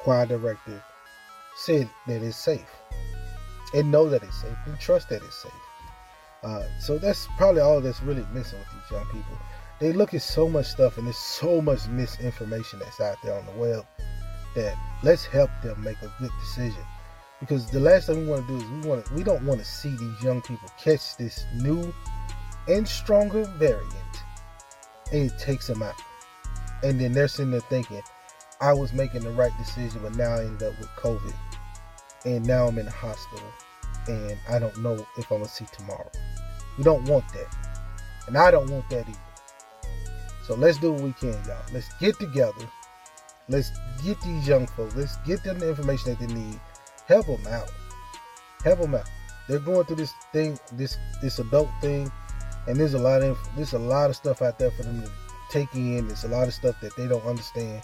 [0.00, 0.82] choir director
[1.56, 2.70] said that it's safe,
[3.74, 5.52] and know that it's safe, and trust that it's safe.
[6.42, 9.38] Uh, so that's probably all that's really missing with these young people.
[9.78, 13.46] They look at so much stuff, and there's so much misinformation that's out there on
[13.46, 13.86] the web
[14.54, 16.82] that let's help them make a good decision.
[17.40, 19.66] Because the last thing we want to do is we want we don't want to
[19.66, 21.92] see these young people catch this new
[22.68, 23.92] and stronger variant,
[25.12, 25.94] and it takes them out.
[26.84, 28.02] And then they're sitting there thinking,
[28.62, 31.34] I was making the right decision, but now I ended up with COVID,
[32.24, 33.48] and now I'm in the hospital,
[34.06, 36.10] and I don't know if I'm gonna see tomorrow.
[36.78, 37.54] We don't want that.
[38.28, 39.18] And I don't want that either.
[40.46, 41.62] So let's do what we can, y'all.
[41.72, 42.68] Let's get together.
[43.48, 43.70] Let's
[44.04, 44.94] get these young folks.
[44.94, 46.60] Let's get them the information that they need.
[47.06, 47.68] Help them out.
[48.62, 49.10] Help them out.
[49.48, 52.10] They're going through this thing, this this adult thing,
[52.68, 55.10] and there's a lot of there's a lot of stuff out there for them to
[55.50, 56.06] take in.
[56.06, 57.82] There's a lot of stuff that they don't understand,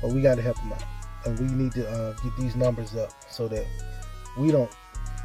[0.00, 0.84] but we got to help them out,
[1.24, 3.66] and we need to uh, get these numbers up so that
[4.38, 4.70] we don't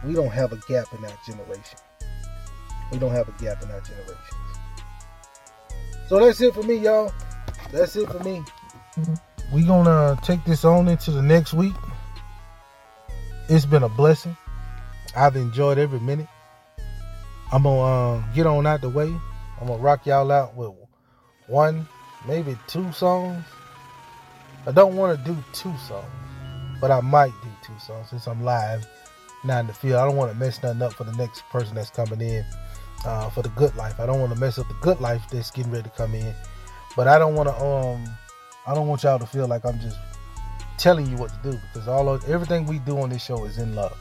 [0.04, 1.80] we don't have a gap in our generation.
[2.92, 4.20] We don't have a gap in our generations.
[6.08, 7.12] So that's it for me, y'all.
[7.72, 8.44] That's it for me.
[9.54, 11.74] We gonna take this on into the next week.
[13.50, 14.36] It's been a blessing.
[15.16, 16.28] I've enjoyed every minute.
[17.52, 19.08] I'm gonna uh, get on out the way.
[19.60, 20.72] I'm gonna rock y'all out with
[21.48, 21.88] one,
[22.28, 23.44] maybe two songs.
[24.68, 26.12] I don't want to do two songs,
[26.82, 28.86] but I might do two songs since I'm live
[29.44, 29.96] now in the field.
[29.96, 32.44] I don't want to mess nothing up for the next person that's coming in
[33.06, 34.00] uh, for the good life.
[34.00, 36.34] I don't want to mess up the good life that's getting ready to come in.
[36.96, 38.06] But I don't want to um
[38.66, 39.98] I don't want y'all to feel like I'm just
[40.78, 43.58] telling you what to do because all of everything we do on this show is
[43.58, 43.96] in love.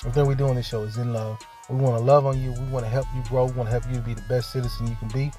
[0.00, 1.38] Everything we do on this show is in love.
[1.68, 2.52] We want to love on you.
[2.52, 3.46] We want to help you grow.
[3.46, 5.30] We want to help you be the best citizen you can be.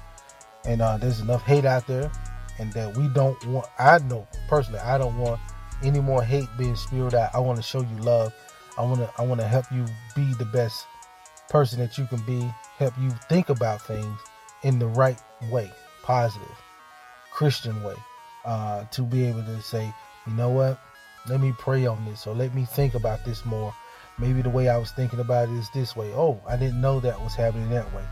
[0.64, 2.10] And uh, there's enough hate out there,
[2.58, 3.66] and that we don't want.
[3.78, 5.40] I know personally, I don't want
[5.82, 7.34] any more hate being spewed out.
[7.34, 8.32] I want to show you love.
[8.78, 9.10] I want to.
[9.18, 9.84] I want to help you
[10.14, 10.86] be the best
[11.48, 12.40] person that you can be.
[12.78, 14.18] Help you think about things
[14.64, 15.18] in the right
[15.50, 15.70] way,
[16.02, 16.56] positive,
[17.30, 17.94] Christian way,
[18.44, 19.92] uh, to be able to say,
[20.26, 20.80] you know what?
[21.28, 23.72] Let me pray on this, or let me think about this more.
[24.18, 26.12] Maybe the way I was thinking about it is this way.
[26.14, 28.04] Oh, I didn't know that was happening that way.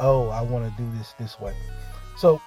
[0.00, 1.54] Oh, I want to do this this way.
[2.16, 2.40] So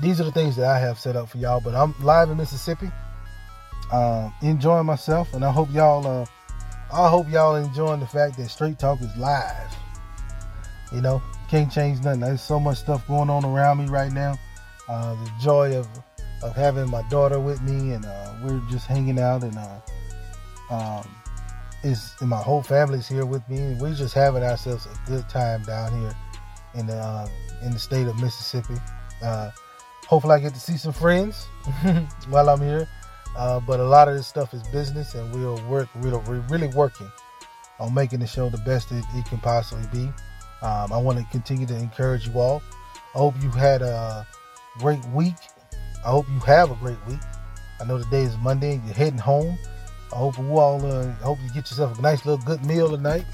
[0.00, 1.60] these are the things that I have set up for y'all.
[1.60, 2.90] But I'm live in Mississippi,
[3.92, 6.06] um, enjoying myself, and I hope y'all.
[6.06, 6.26] Uh,
[6.90, 9.76] I hope y'all enjoying the fact that Straight Talk is live.
[10.92, 12.20] You know, can't change nothing.
[12.20, 14.38] There's so much stuff going on around me right now.
[14.88, 15.86] Uh, the joy of
[16.42, 21.08] of having my daughter with me, and uh, we're just hanging out, and uh, um,
[21.82, 25.28] is and my whole family's here with me, and we're just having ourselves a good
[25.28, 26.14] time down here
[26.74, 27.28] in the uh,
[27.62, 28.74] in the state of Mississippi.
[30.08, 31.46] Hopefully, I get to see some friends
[32.28, 32.88] while I'm here.
[33.36, 35.88] Uh, but a lot of this stuff is business, and we'll work.
[36.02, 37.10] We're really working
[37.78, 40.06] on making the show the best it, it can possibly be.
[40.62, 42.62] Um, I want to continue to encourage you all.
[43.14, 44.26] I hope you had a
[44.78, 45.36] great week.
[46.04, 47.20] I hope you have a great week.
[47.80, 49.58] I know today is Monday and you're heading home.
[50.12, 50.84] I hope you all.
[50.84, 53.24] Uh, I hope you get yourself a nice little good meal tonight.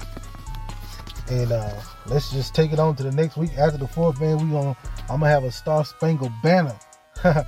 [1.29, 1.73] And uh,
[2.05, 3.57] let's just take it on to the next week.
[3.57, 4.77] After the fourth, man, we gonna
[5.09, 6.77] I'm gonna have a Star Spangled Banner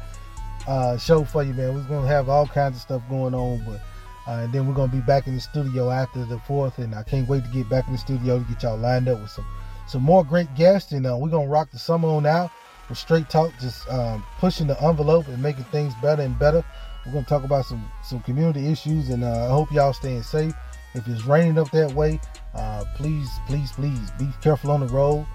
[0.68, 1.76] uh, show for you, man.
[1.76, 3.82] We're gonna have all kinds of stuff going on, but
[4.28, 7.04] uh, and then we're gonna be back in the studio after the fourth, and I
[7.04, 9.46] can't wait to get back in the studio to get y'all lined up with some
[9.88, 12.52] some more great guests, and uh, we're gonna rock the summer on out
[12.90, 16.64] with straight talk, just um, pushing the envelope and making things better and better.
[17.06, 20.54] We're gonna talk about some some community issues, and uh, I hope y'all staying safe.
[20.98, 22.20] If it's raining up that way,
[22.56, 25.26] uh, please, please, please be careful on the road.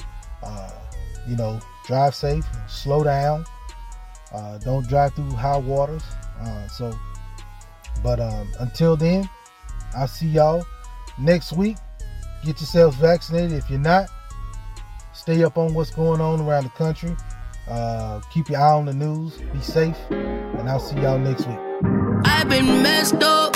[0.42, 0.70] Uh,
[1.28, 3.44] you know, drive safe, slow down.
[4.32, 6.02] Uh, don't drive through high waters.
[6.40, 6.92] Uh, so,
[8.02, 9.28] but um, until then,
[9.96, 10.64] I'll see y'all
[11.18, 11.76] next week.
[12.44, 13.52] Get yourselves vaccinated.
[13.52, 14.08] If you're not,
[15.12, 17.14] stay up on what's going on around the country.
[17.68, 19.36] Uh, keep your eye on the news.
[19.52, 21.58] Be safe, and I'll see y'all next week.
[22.24, 23.54] I've been messed up,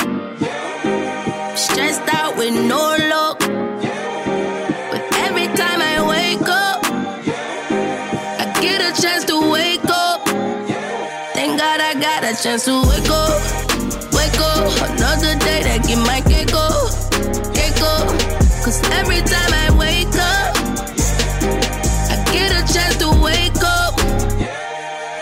[1.77, 3.39] stressed out with no luck.
[3.39, 6.81] But every time I wake up,
[8.41, 10.25] I get a chance to wake up.
[11.37, 13.37] Thank God I got a chance to wake up,
[14.17, 14.65] wake up.
[14.89, 16.89] Another day that get my cake up,
[17.53, 18.09] cake up.
[18.65, 20.57] Cause every time I wake up,
[22.09, 23.93] I get a chance to wake up.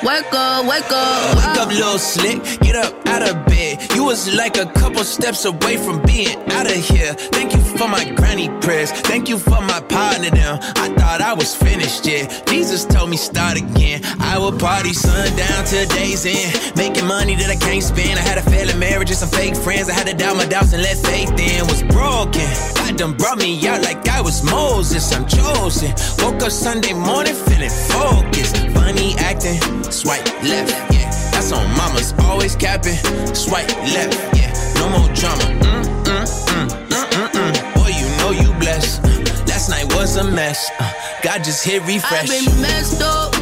[0.06, 1.34] Wake up, wake up.
[1.34, 2.38] Wake up, little slick.
[2.60, 3.53] Get up out of bed.
[3.94, 7.14] You was like a couple steps away from being out of here.
[7.14, 8.90] Thank you for my granny prayers.
[8.90, 10.58] Thank you for my partner them.
[10.76, 12.26] I thought I was finished, yeah.
[12.46, 14.00] Jesus told me start again.
[14.20, 16.76] I will party sundown till day's end.
[16.76, 18.18] Making money that I can't spend.
[18.18, 19.88] I had a failing marriage and some fake friends.
[19.88, 21.66] I had to doubt my doubts and let faith in.
[21.66, 22.48] Was broken.
[22.74, 25.12] God done brought me out like I was Moses.
[25.12, 25.94] I'm chosen.
[26.18, 28.56] Woke up Sunday morning feeling focused.
[28.74, 29.60] Funny acting.
[29.92, 31.23] Swipe left, yeah.
[31.44, 32.14] That's on mamas.
[32.20, 32.96] Always capping.
[33.34, 34.50] Swipe left, yeah.
[34.76, 35.44] No more drama.
[35.44, 37.74] Mm, mm, mm, mm, mm, mm.
[37.74, 39.02] Boy, you know you blessed.
[39.46, 40.70] Last night was a mess.
[40.80, 40.90] Uh,
[41.22, 42.30] God just hit refresh.
[42.30, 43.34] I've been messed up,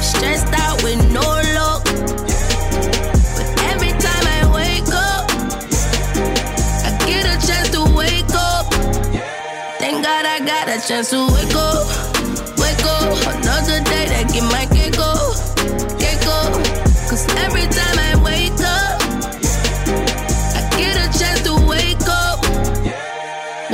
[0.00, 1.26] stressed out with no
[1.58, 1.82] luck.
[3.34, 5.26] But every time I wake up,
[6.86, 8.72] I get a chance to wake up.
[9.80, 11.84] Thank God I got a chance to wake up,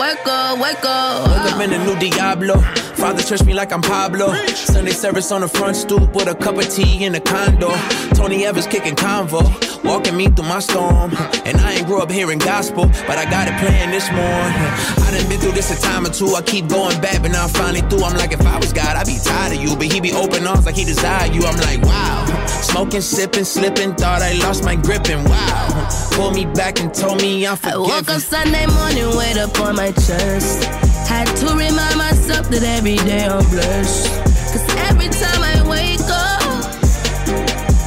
[0.00, 1.28] wake up, wake up.
[1.28, 2.56] Woke up in a new Diablo.
[2.96, 4.32] Father touched me like I'm Pablo.
[4.46, 7.70] Sunday service on the front stoop with a cup of tea in the condo.
[8.14, 9.42] Tony Evans kicking convo,
[9.84, 11.12] walking me through my storm.
[11.44, 14.68] And I ain't grew up hearing gospel, but I got it playing this morning.
[15.04, 16.34] I done been through this a time or two.
[16.34, 18.04] I keep going back, but now I'm finally through.
[18.04, 19.76] I'm like, if I was God, I'd be tired of you.
[19.76, 21.42] But he be open arms like he desire you.
[21.44, 22.29] I'm like, wow.
[22.62, 25.88] Smoking, sipping, slipping, thought I lost my grip and wow.
[26.12, 27.80] Pulled me back and told me I'm forgiven.
[27.80, 30.64] I woke up Sunday morning, weight up on my chest.
[31.08, 34.06] Had to remind myself that every day I'm blessed.
[34.52, 36.42] Cause every time I wake up,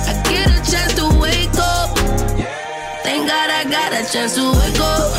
[0.09, 1.97] I get a chance to wake up.
[3.03, 5.12] Thank God I got a chance to wake up.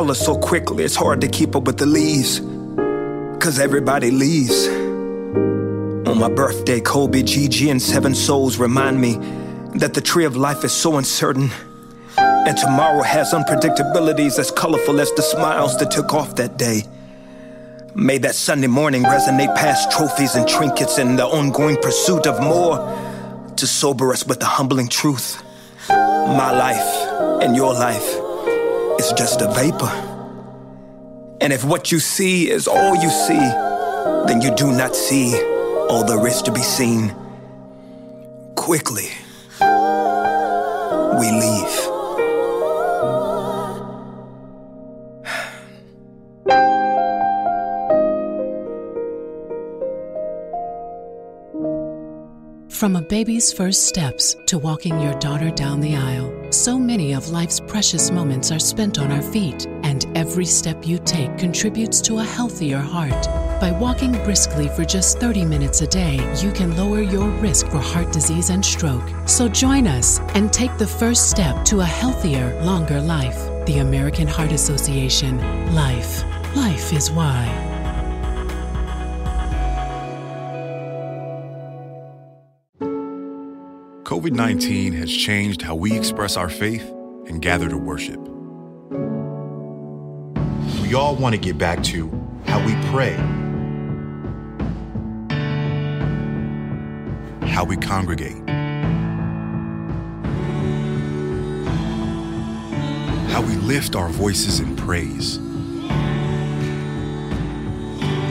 [0.00, 2.40] Color so quickly, it's hard to keep up with the leaves.
[3.38, 4.66] Cause everybody leaves.
[6.08, 9.18] On my birthday, Kobe, Gigi, and Seven Souls remind me
[9.74, 11.50] that the tree of life is so uncertain.
[12.16, 16.84] And tomorrow has unpredictabilities as colorful as the smiles that took off that day.
[17.94, 22.78] May that Sunday morning resonate past trophies and trinkets in the ongoing pursuit of more
[23.54, 25.42] to sober us with the humbling truth.
[25.90, 28.19] My life and your life
[29.00, 29.90] is just a vapor.
[31.40, 33.46] And if what you see is all you see,
[34.28, 35.34] then you do not see
[35.88, 37.14] all there is to be seen.
[38.56, 39.08] Quickly,
[41.18, 41.89] we leave.
[52.80, 57.28] From a baby's first steps to walking your daughter down the aisle, so many of
[57.28, 62.20] life's precious moments are spent on our feet, and every step you take contributes to
[62.20, 63.26] a healthier heart.
[63.60, 67.80] By walking briskly for just 30 minutes a day, you can lower your risk for
[67.80, 69.06] heart disease and stroke.
[69.26, 73.36] So join us and take the first step to a healthier, longer life.
[73.66, 75.36] The American Heart Association.
[75.74, 76.24] Life.
[76.56, 77.69] Life is why.
[84.10, 86.82] COVID 19 has changed how we express our faith
[87.28, 88.18] and gather to worship.
[90.82, 92.08] We all want to get back to
[92.44, 93.14] how we pray,
[97.50, 98.42] how we congregate,
[103.30, 105.38] how we lift our voices in praise.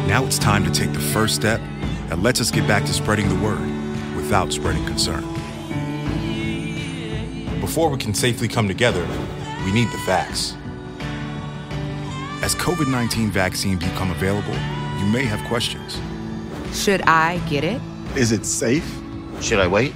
[0.07, 1.61] Now it's time to take the first step
[2.09, 3.65] that lets us get back to spreading the word
[4.17, 5.38] without spreading concern.
[7.69, 9.07] Before we can safely come together,
[9.63, 10.55] we need the facts.
[12.41, 14.55] As COVID 19 vaccines become available,
[14.97, 16.01] you may have questions.
[16.73, 17.79] Should I get it?
[18.15, 18.91] Is it safe?
[19.39, 19.93] Should I wait?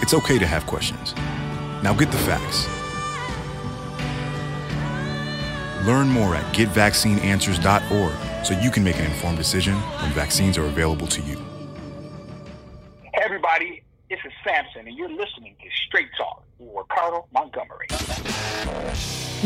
[0.00, 1.14] It's okay to have questions.
[1.82, 2.66] Now get the facts.
[5.86, 11.06] Learn more at getvaccineanswers.org so you can make an informed decision when vaccines are available
[11.08, 11.36] to you.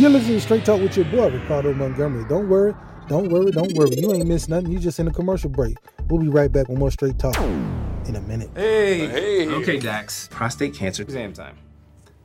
[0.01, 2.25] You're listening to Straight Talk with your boy, Ricardo Montgomery.
[2.27, 2.75] Don't worry,
[3.07, 4.01] don't worry, don't worry.
[4.01, 4.73] You ain't missed nothing.
[4.73, 5.77] You just in a commercial break.
[6.09, 8.49] We'll be right back with more Straight Talk in a minute.
[8.55, 9.09] Hey.
[9.09, 9.49] Hey.
[9.49, 10.27] Okay, Dax.
[10.29, 11.59] Prostate cancer exam time.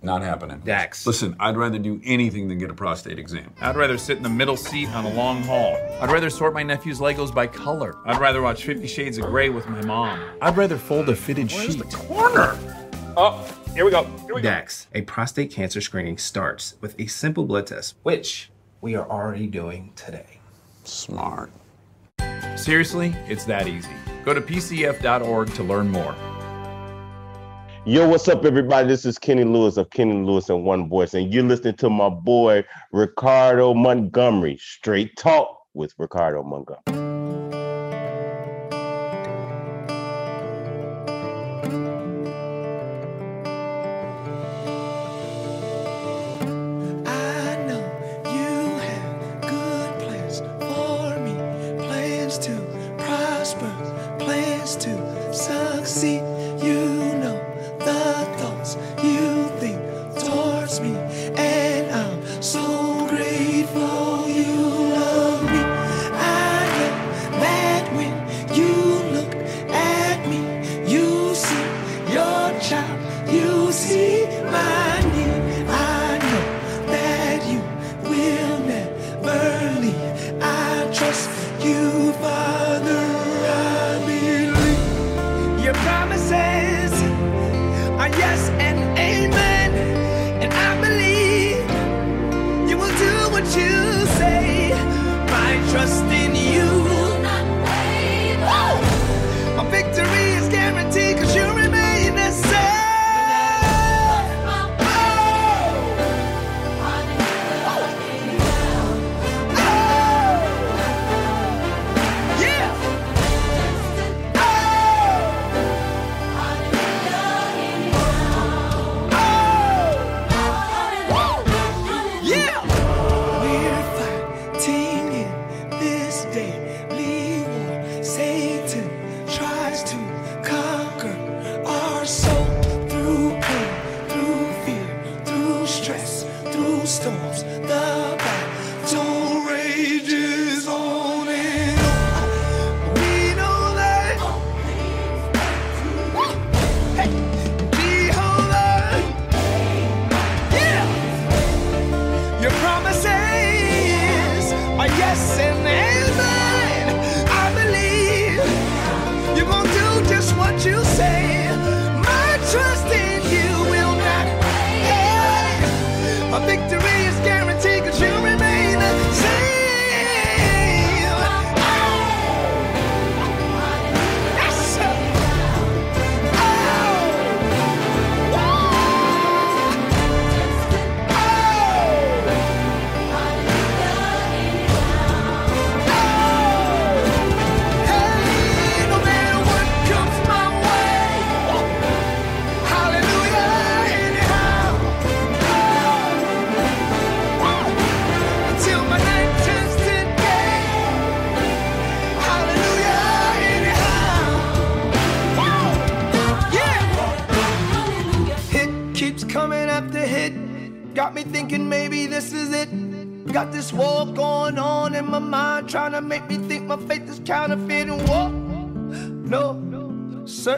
[0.01, 0.61] Not happening.
[0.63, 1.05] Dax.
[1.05, 3.53] Listen, I'd rather do anything than get a prostate exam.
[3.59, 5.76] I'd rather sit in the middle seat on a long haul.
[5.99, 7.97] I'd rather sort my nephew's Legos by color.
[8.05, 10.17] I'd rather watch Fifty Shades of Grey with my mom.
[10.41, 11.84] I'd rather fold a fitted sheet.
[11.91, 12.57] Corner.
[13.17, 13.45] Oh,
[13.76, 14.03] here we go.
[14.26, 14.63] Here we go.
[14.93, 18.49] A prostate cancer screening starts with a simple blood test, which
[18.80, 20.39] we are already doing today.
[20.86, 21.51] Smart.
[22.55, 23.91] Seriously, it's that easy.
[24.23, 26.15] Go to pcf.org to learn more.
[27.86, 28.88] Yo, what's up, everybody?
[28.88, 32.09] This is Kenny Lewis of Kenny Lewis and One Voice, and you're listening to my
[32.09, 32.63] boy
[32.93, 34.57] Ricardo Montgomery.
[34.57, 37.14] Straight talk with Ricardo Montgomery.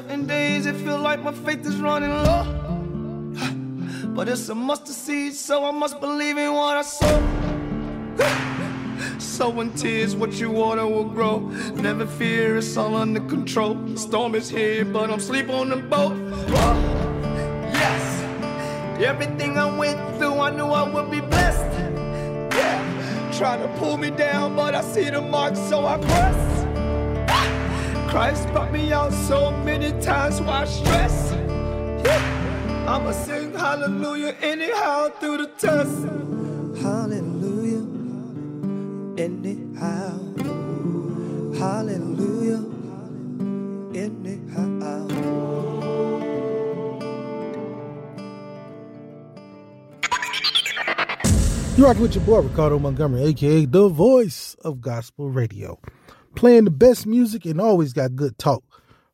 [0.07, 2.45] Certain days it feel like my faith is running low.
[4.15, 7.19] But it's a mustard seed, so I must believe in what I sow.
[9.19, 11.39] Sowing tears, what you water will grow.
[11.75, 13.73] Never fear, it's all under control.
[13.73, 16.15] The storm is here, but I'm sleep on the boat.
[17.73, 21.65] Yes, everything I went through, I knew I would be blessed.
[22.55, 26.56] Yeah, trying to pull me down, but I see the mark, so I press.
[28.17, 30.41] Christ brought me out so many times.
[30.41, 31.33] Why stress?
[32.03, 32.87] Yeah.
[32.89, 36.01] I'ma sing hallelujah anyhow through the test.
[36.81, 37.85] Hallelujah,
[39.21, 40.17] anyhow.
[41.61, 42.65] Hallelujah,
[43.93, 45.05] anyhow.
[51.77, 55.79] You're rocking with your boy Ricardo Montgomery, aka the voice of gospel radio
[56.37, 58.63] playing the best music and always got good talk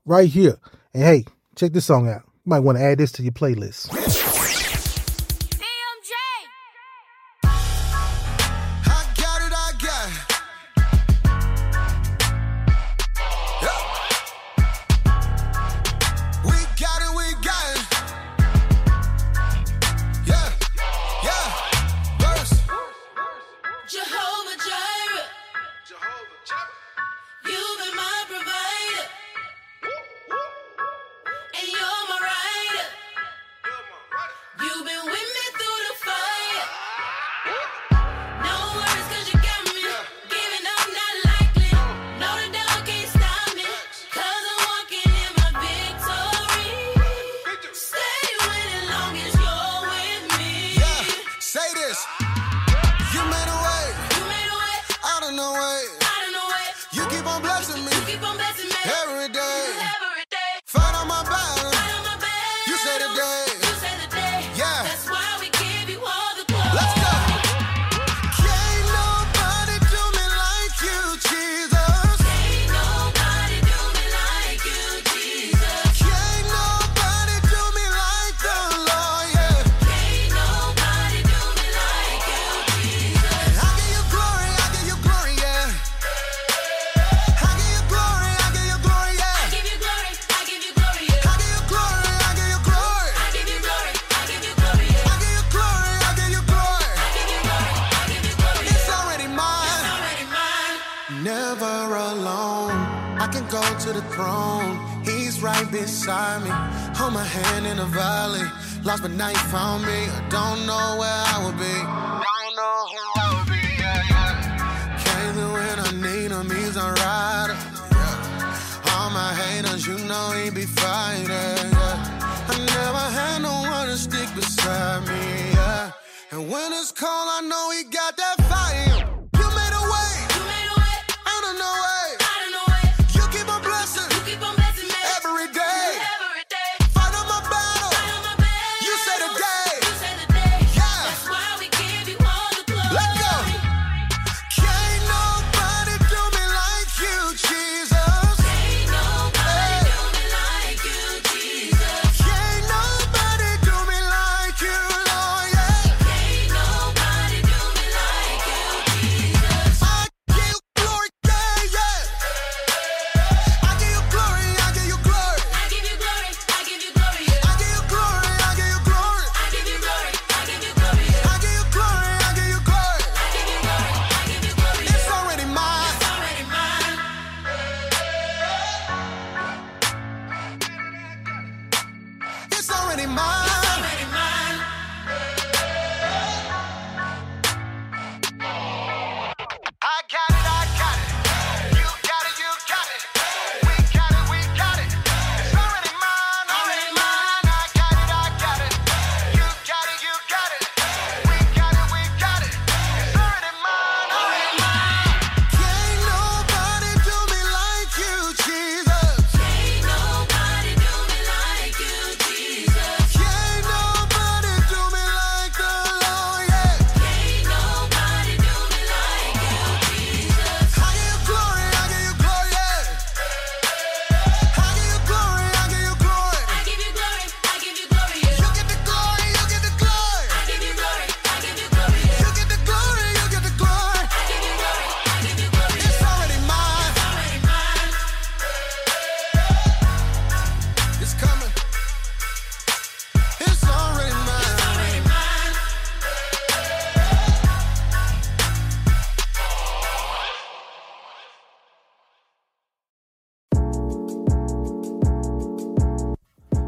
[0.06, 0.58] right here.
[0.94, 2.22] And hey, check this song out.
[2.26, 4.33] You might want to add this to your playlist.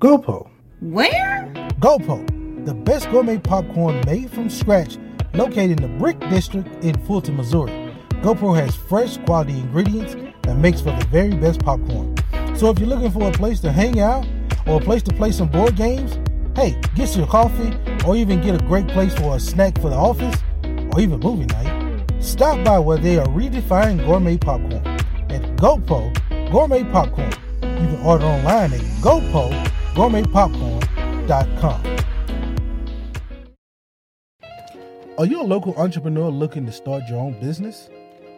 [0.00, 0.50] GoPo.
[0.80, 1.50] Where?
[1.80, 4.98] GoPo, the best gourmet popcorn made from scratch,
[5.34, 7.72] located in the Brick District in Fulton, Missouri.
[8.22, 12.14] GoPo has fresh, quality ingredients that makes for the very best popcorn.
[12.56, 14.26] So if you're looking for a place to hang out
[14.66, 16.18] or a place to play some board games,
[16.54, 17.72] hey, get your coffee
[18.06, 20.36] or even get a great place for a snack for the office
[20.92, 24.86] or even movie night, stop by where they are redefining gourmet popcorn
[25.30, 26.12] at GoPo
[26.50, 27.32] Gourmet Popcorn.
[27.80, 30.76] You can order online at GoPo Gourmet Popcorn
[35.18, 37.90] are you a local entrepreneur looking to start your own business?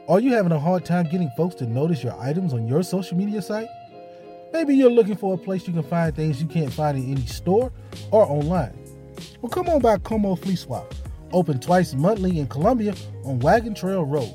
[0.09, 3.18] Are you having a hard time getting folks to notice your items on your social
[3.18, 3.68] media site?
[4.55, 7.26] Maybe you're looking for a place you can find things you can't find in any
[7.26, 7.70] store
[8.11, 8.72] or online.
[9.43, 10.95] Well, come on by Como Flea Swap,
[11.32, 14.34] open twice monthly in Columbia on Wagon Trail Road.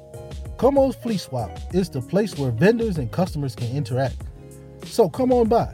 [0.58, 4.18] Como's Flea Swap is the place where vendors and customers can interact.
[4.86, 5.73] So come on by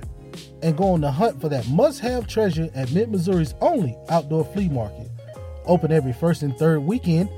[0.62, 4.45] and go on the hunt for that must have treasure at Mid Missouri's only outdoor
[4.45, 5.10] flea market.
[5.66, 7.30] Open every first and third weekend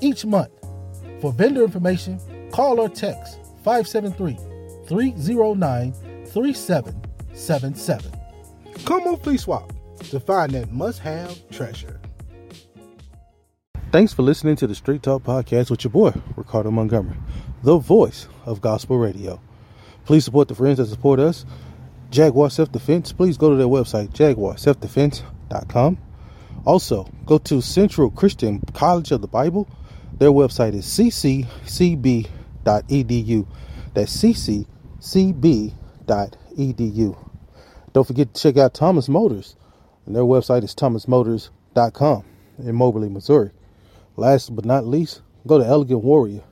[0.00, 0.52] each month.
[1.20, 2.20] For vendor information,
[2.50, 4.36] call or text 573
[4.86, 5.92] 309
[6.26, 8.12] 3777.
[8.84, 9.72] Come on, Flea Swap
[10.10, 12.00] to find that must have treasure.
[13.92, 17.16] Thanks for listening to the Street Talk Podcast with your boy, Ricardo Montgomery,
[17.62, 19.40] the voice of gospel radio.
[20.06, 21.44] Please support the friends that support us
[22.10, 25.98] Jaguar Self Defense, please go to their website, jaguarselfdefense.com.
[26.64, 29.68] Also, go to Central Christian College of the Bible.
[30.18, 32.26] Their website is cccb.edu.
[33.94, 34.66] That's cccb.edu.
[37.92, 39.56] Don't forget to check out Thomas Motors,
[40.06, 42.24] and their website is thomasmotors.com
[42.58, 43.50] in Moberly, Missouri.
[44.16, 46.42] Last but not least, go to Elegant Warrior.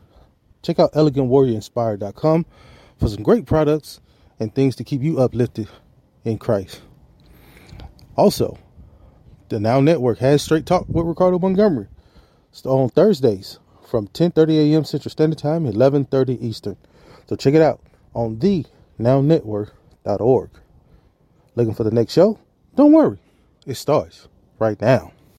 [0.62, 2.46] Check out elegantwarriorinspired.com
[2.98, 4.00] for some great products
[4.38, 5.68] and things to keep you uplifted
[6.24, 6.82] in Christ.
[8.16, 8.58] Also,
[9.48, 11.88] the Now Network has Straight Talk with Ricardo Montgomery.
[12.50, 14.84] It's on Thursdays from 10:30 a.m.
[14.84, 16.76] Central Standard Time, 11:30 Eastern.
[17.26, 17.80] So check it out
[18.14, 18.66] on the
[19.00, 20.50] nownetwork.org.
[21.56, 22.38] Looking for the next show?
[22.76, 23.18] Don't worry.
[23.66, 24.28] It starts
[24.58, 25.12] right now.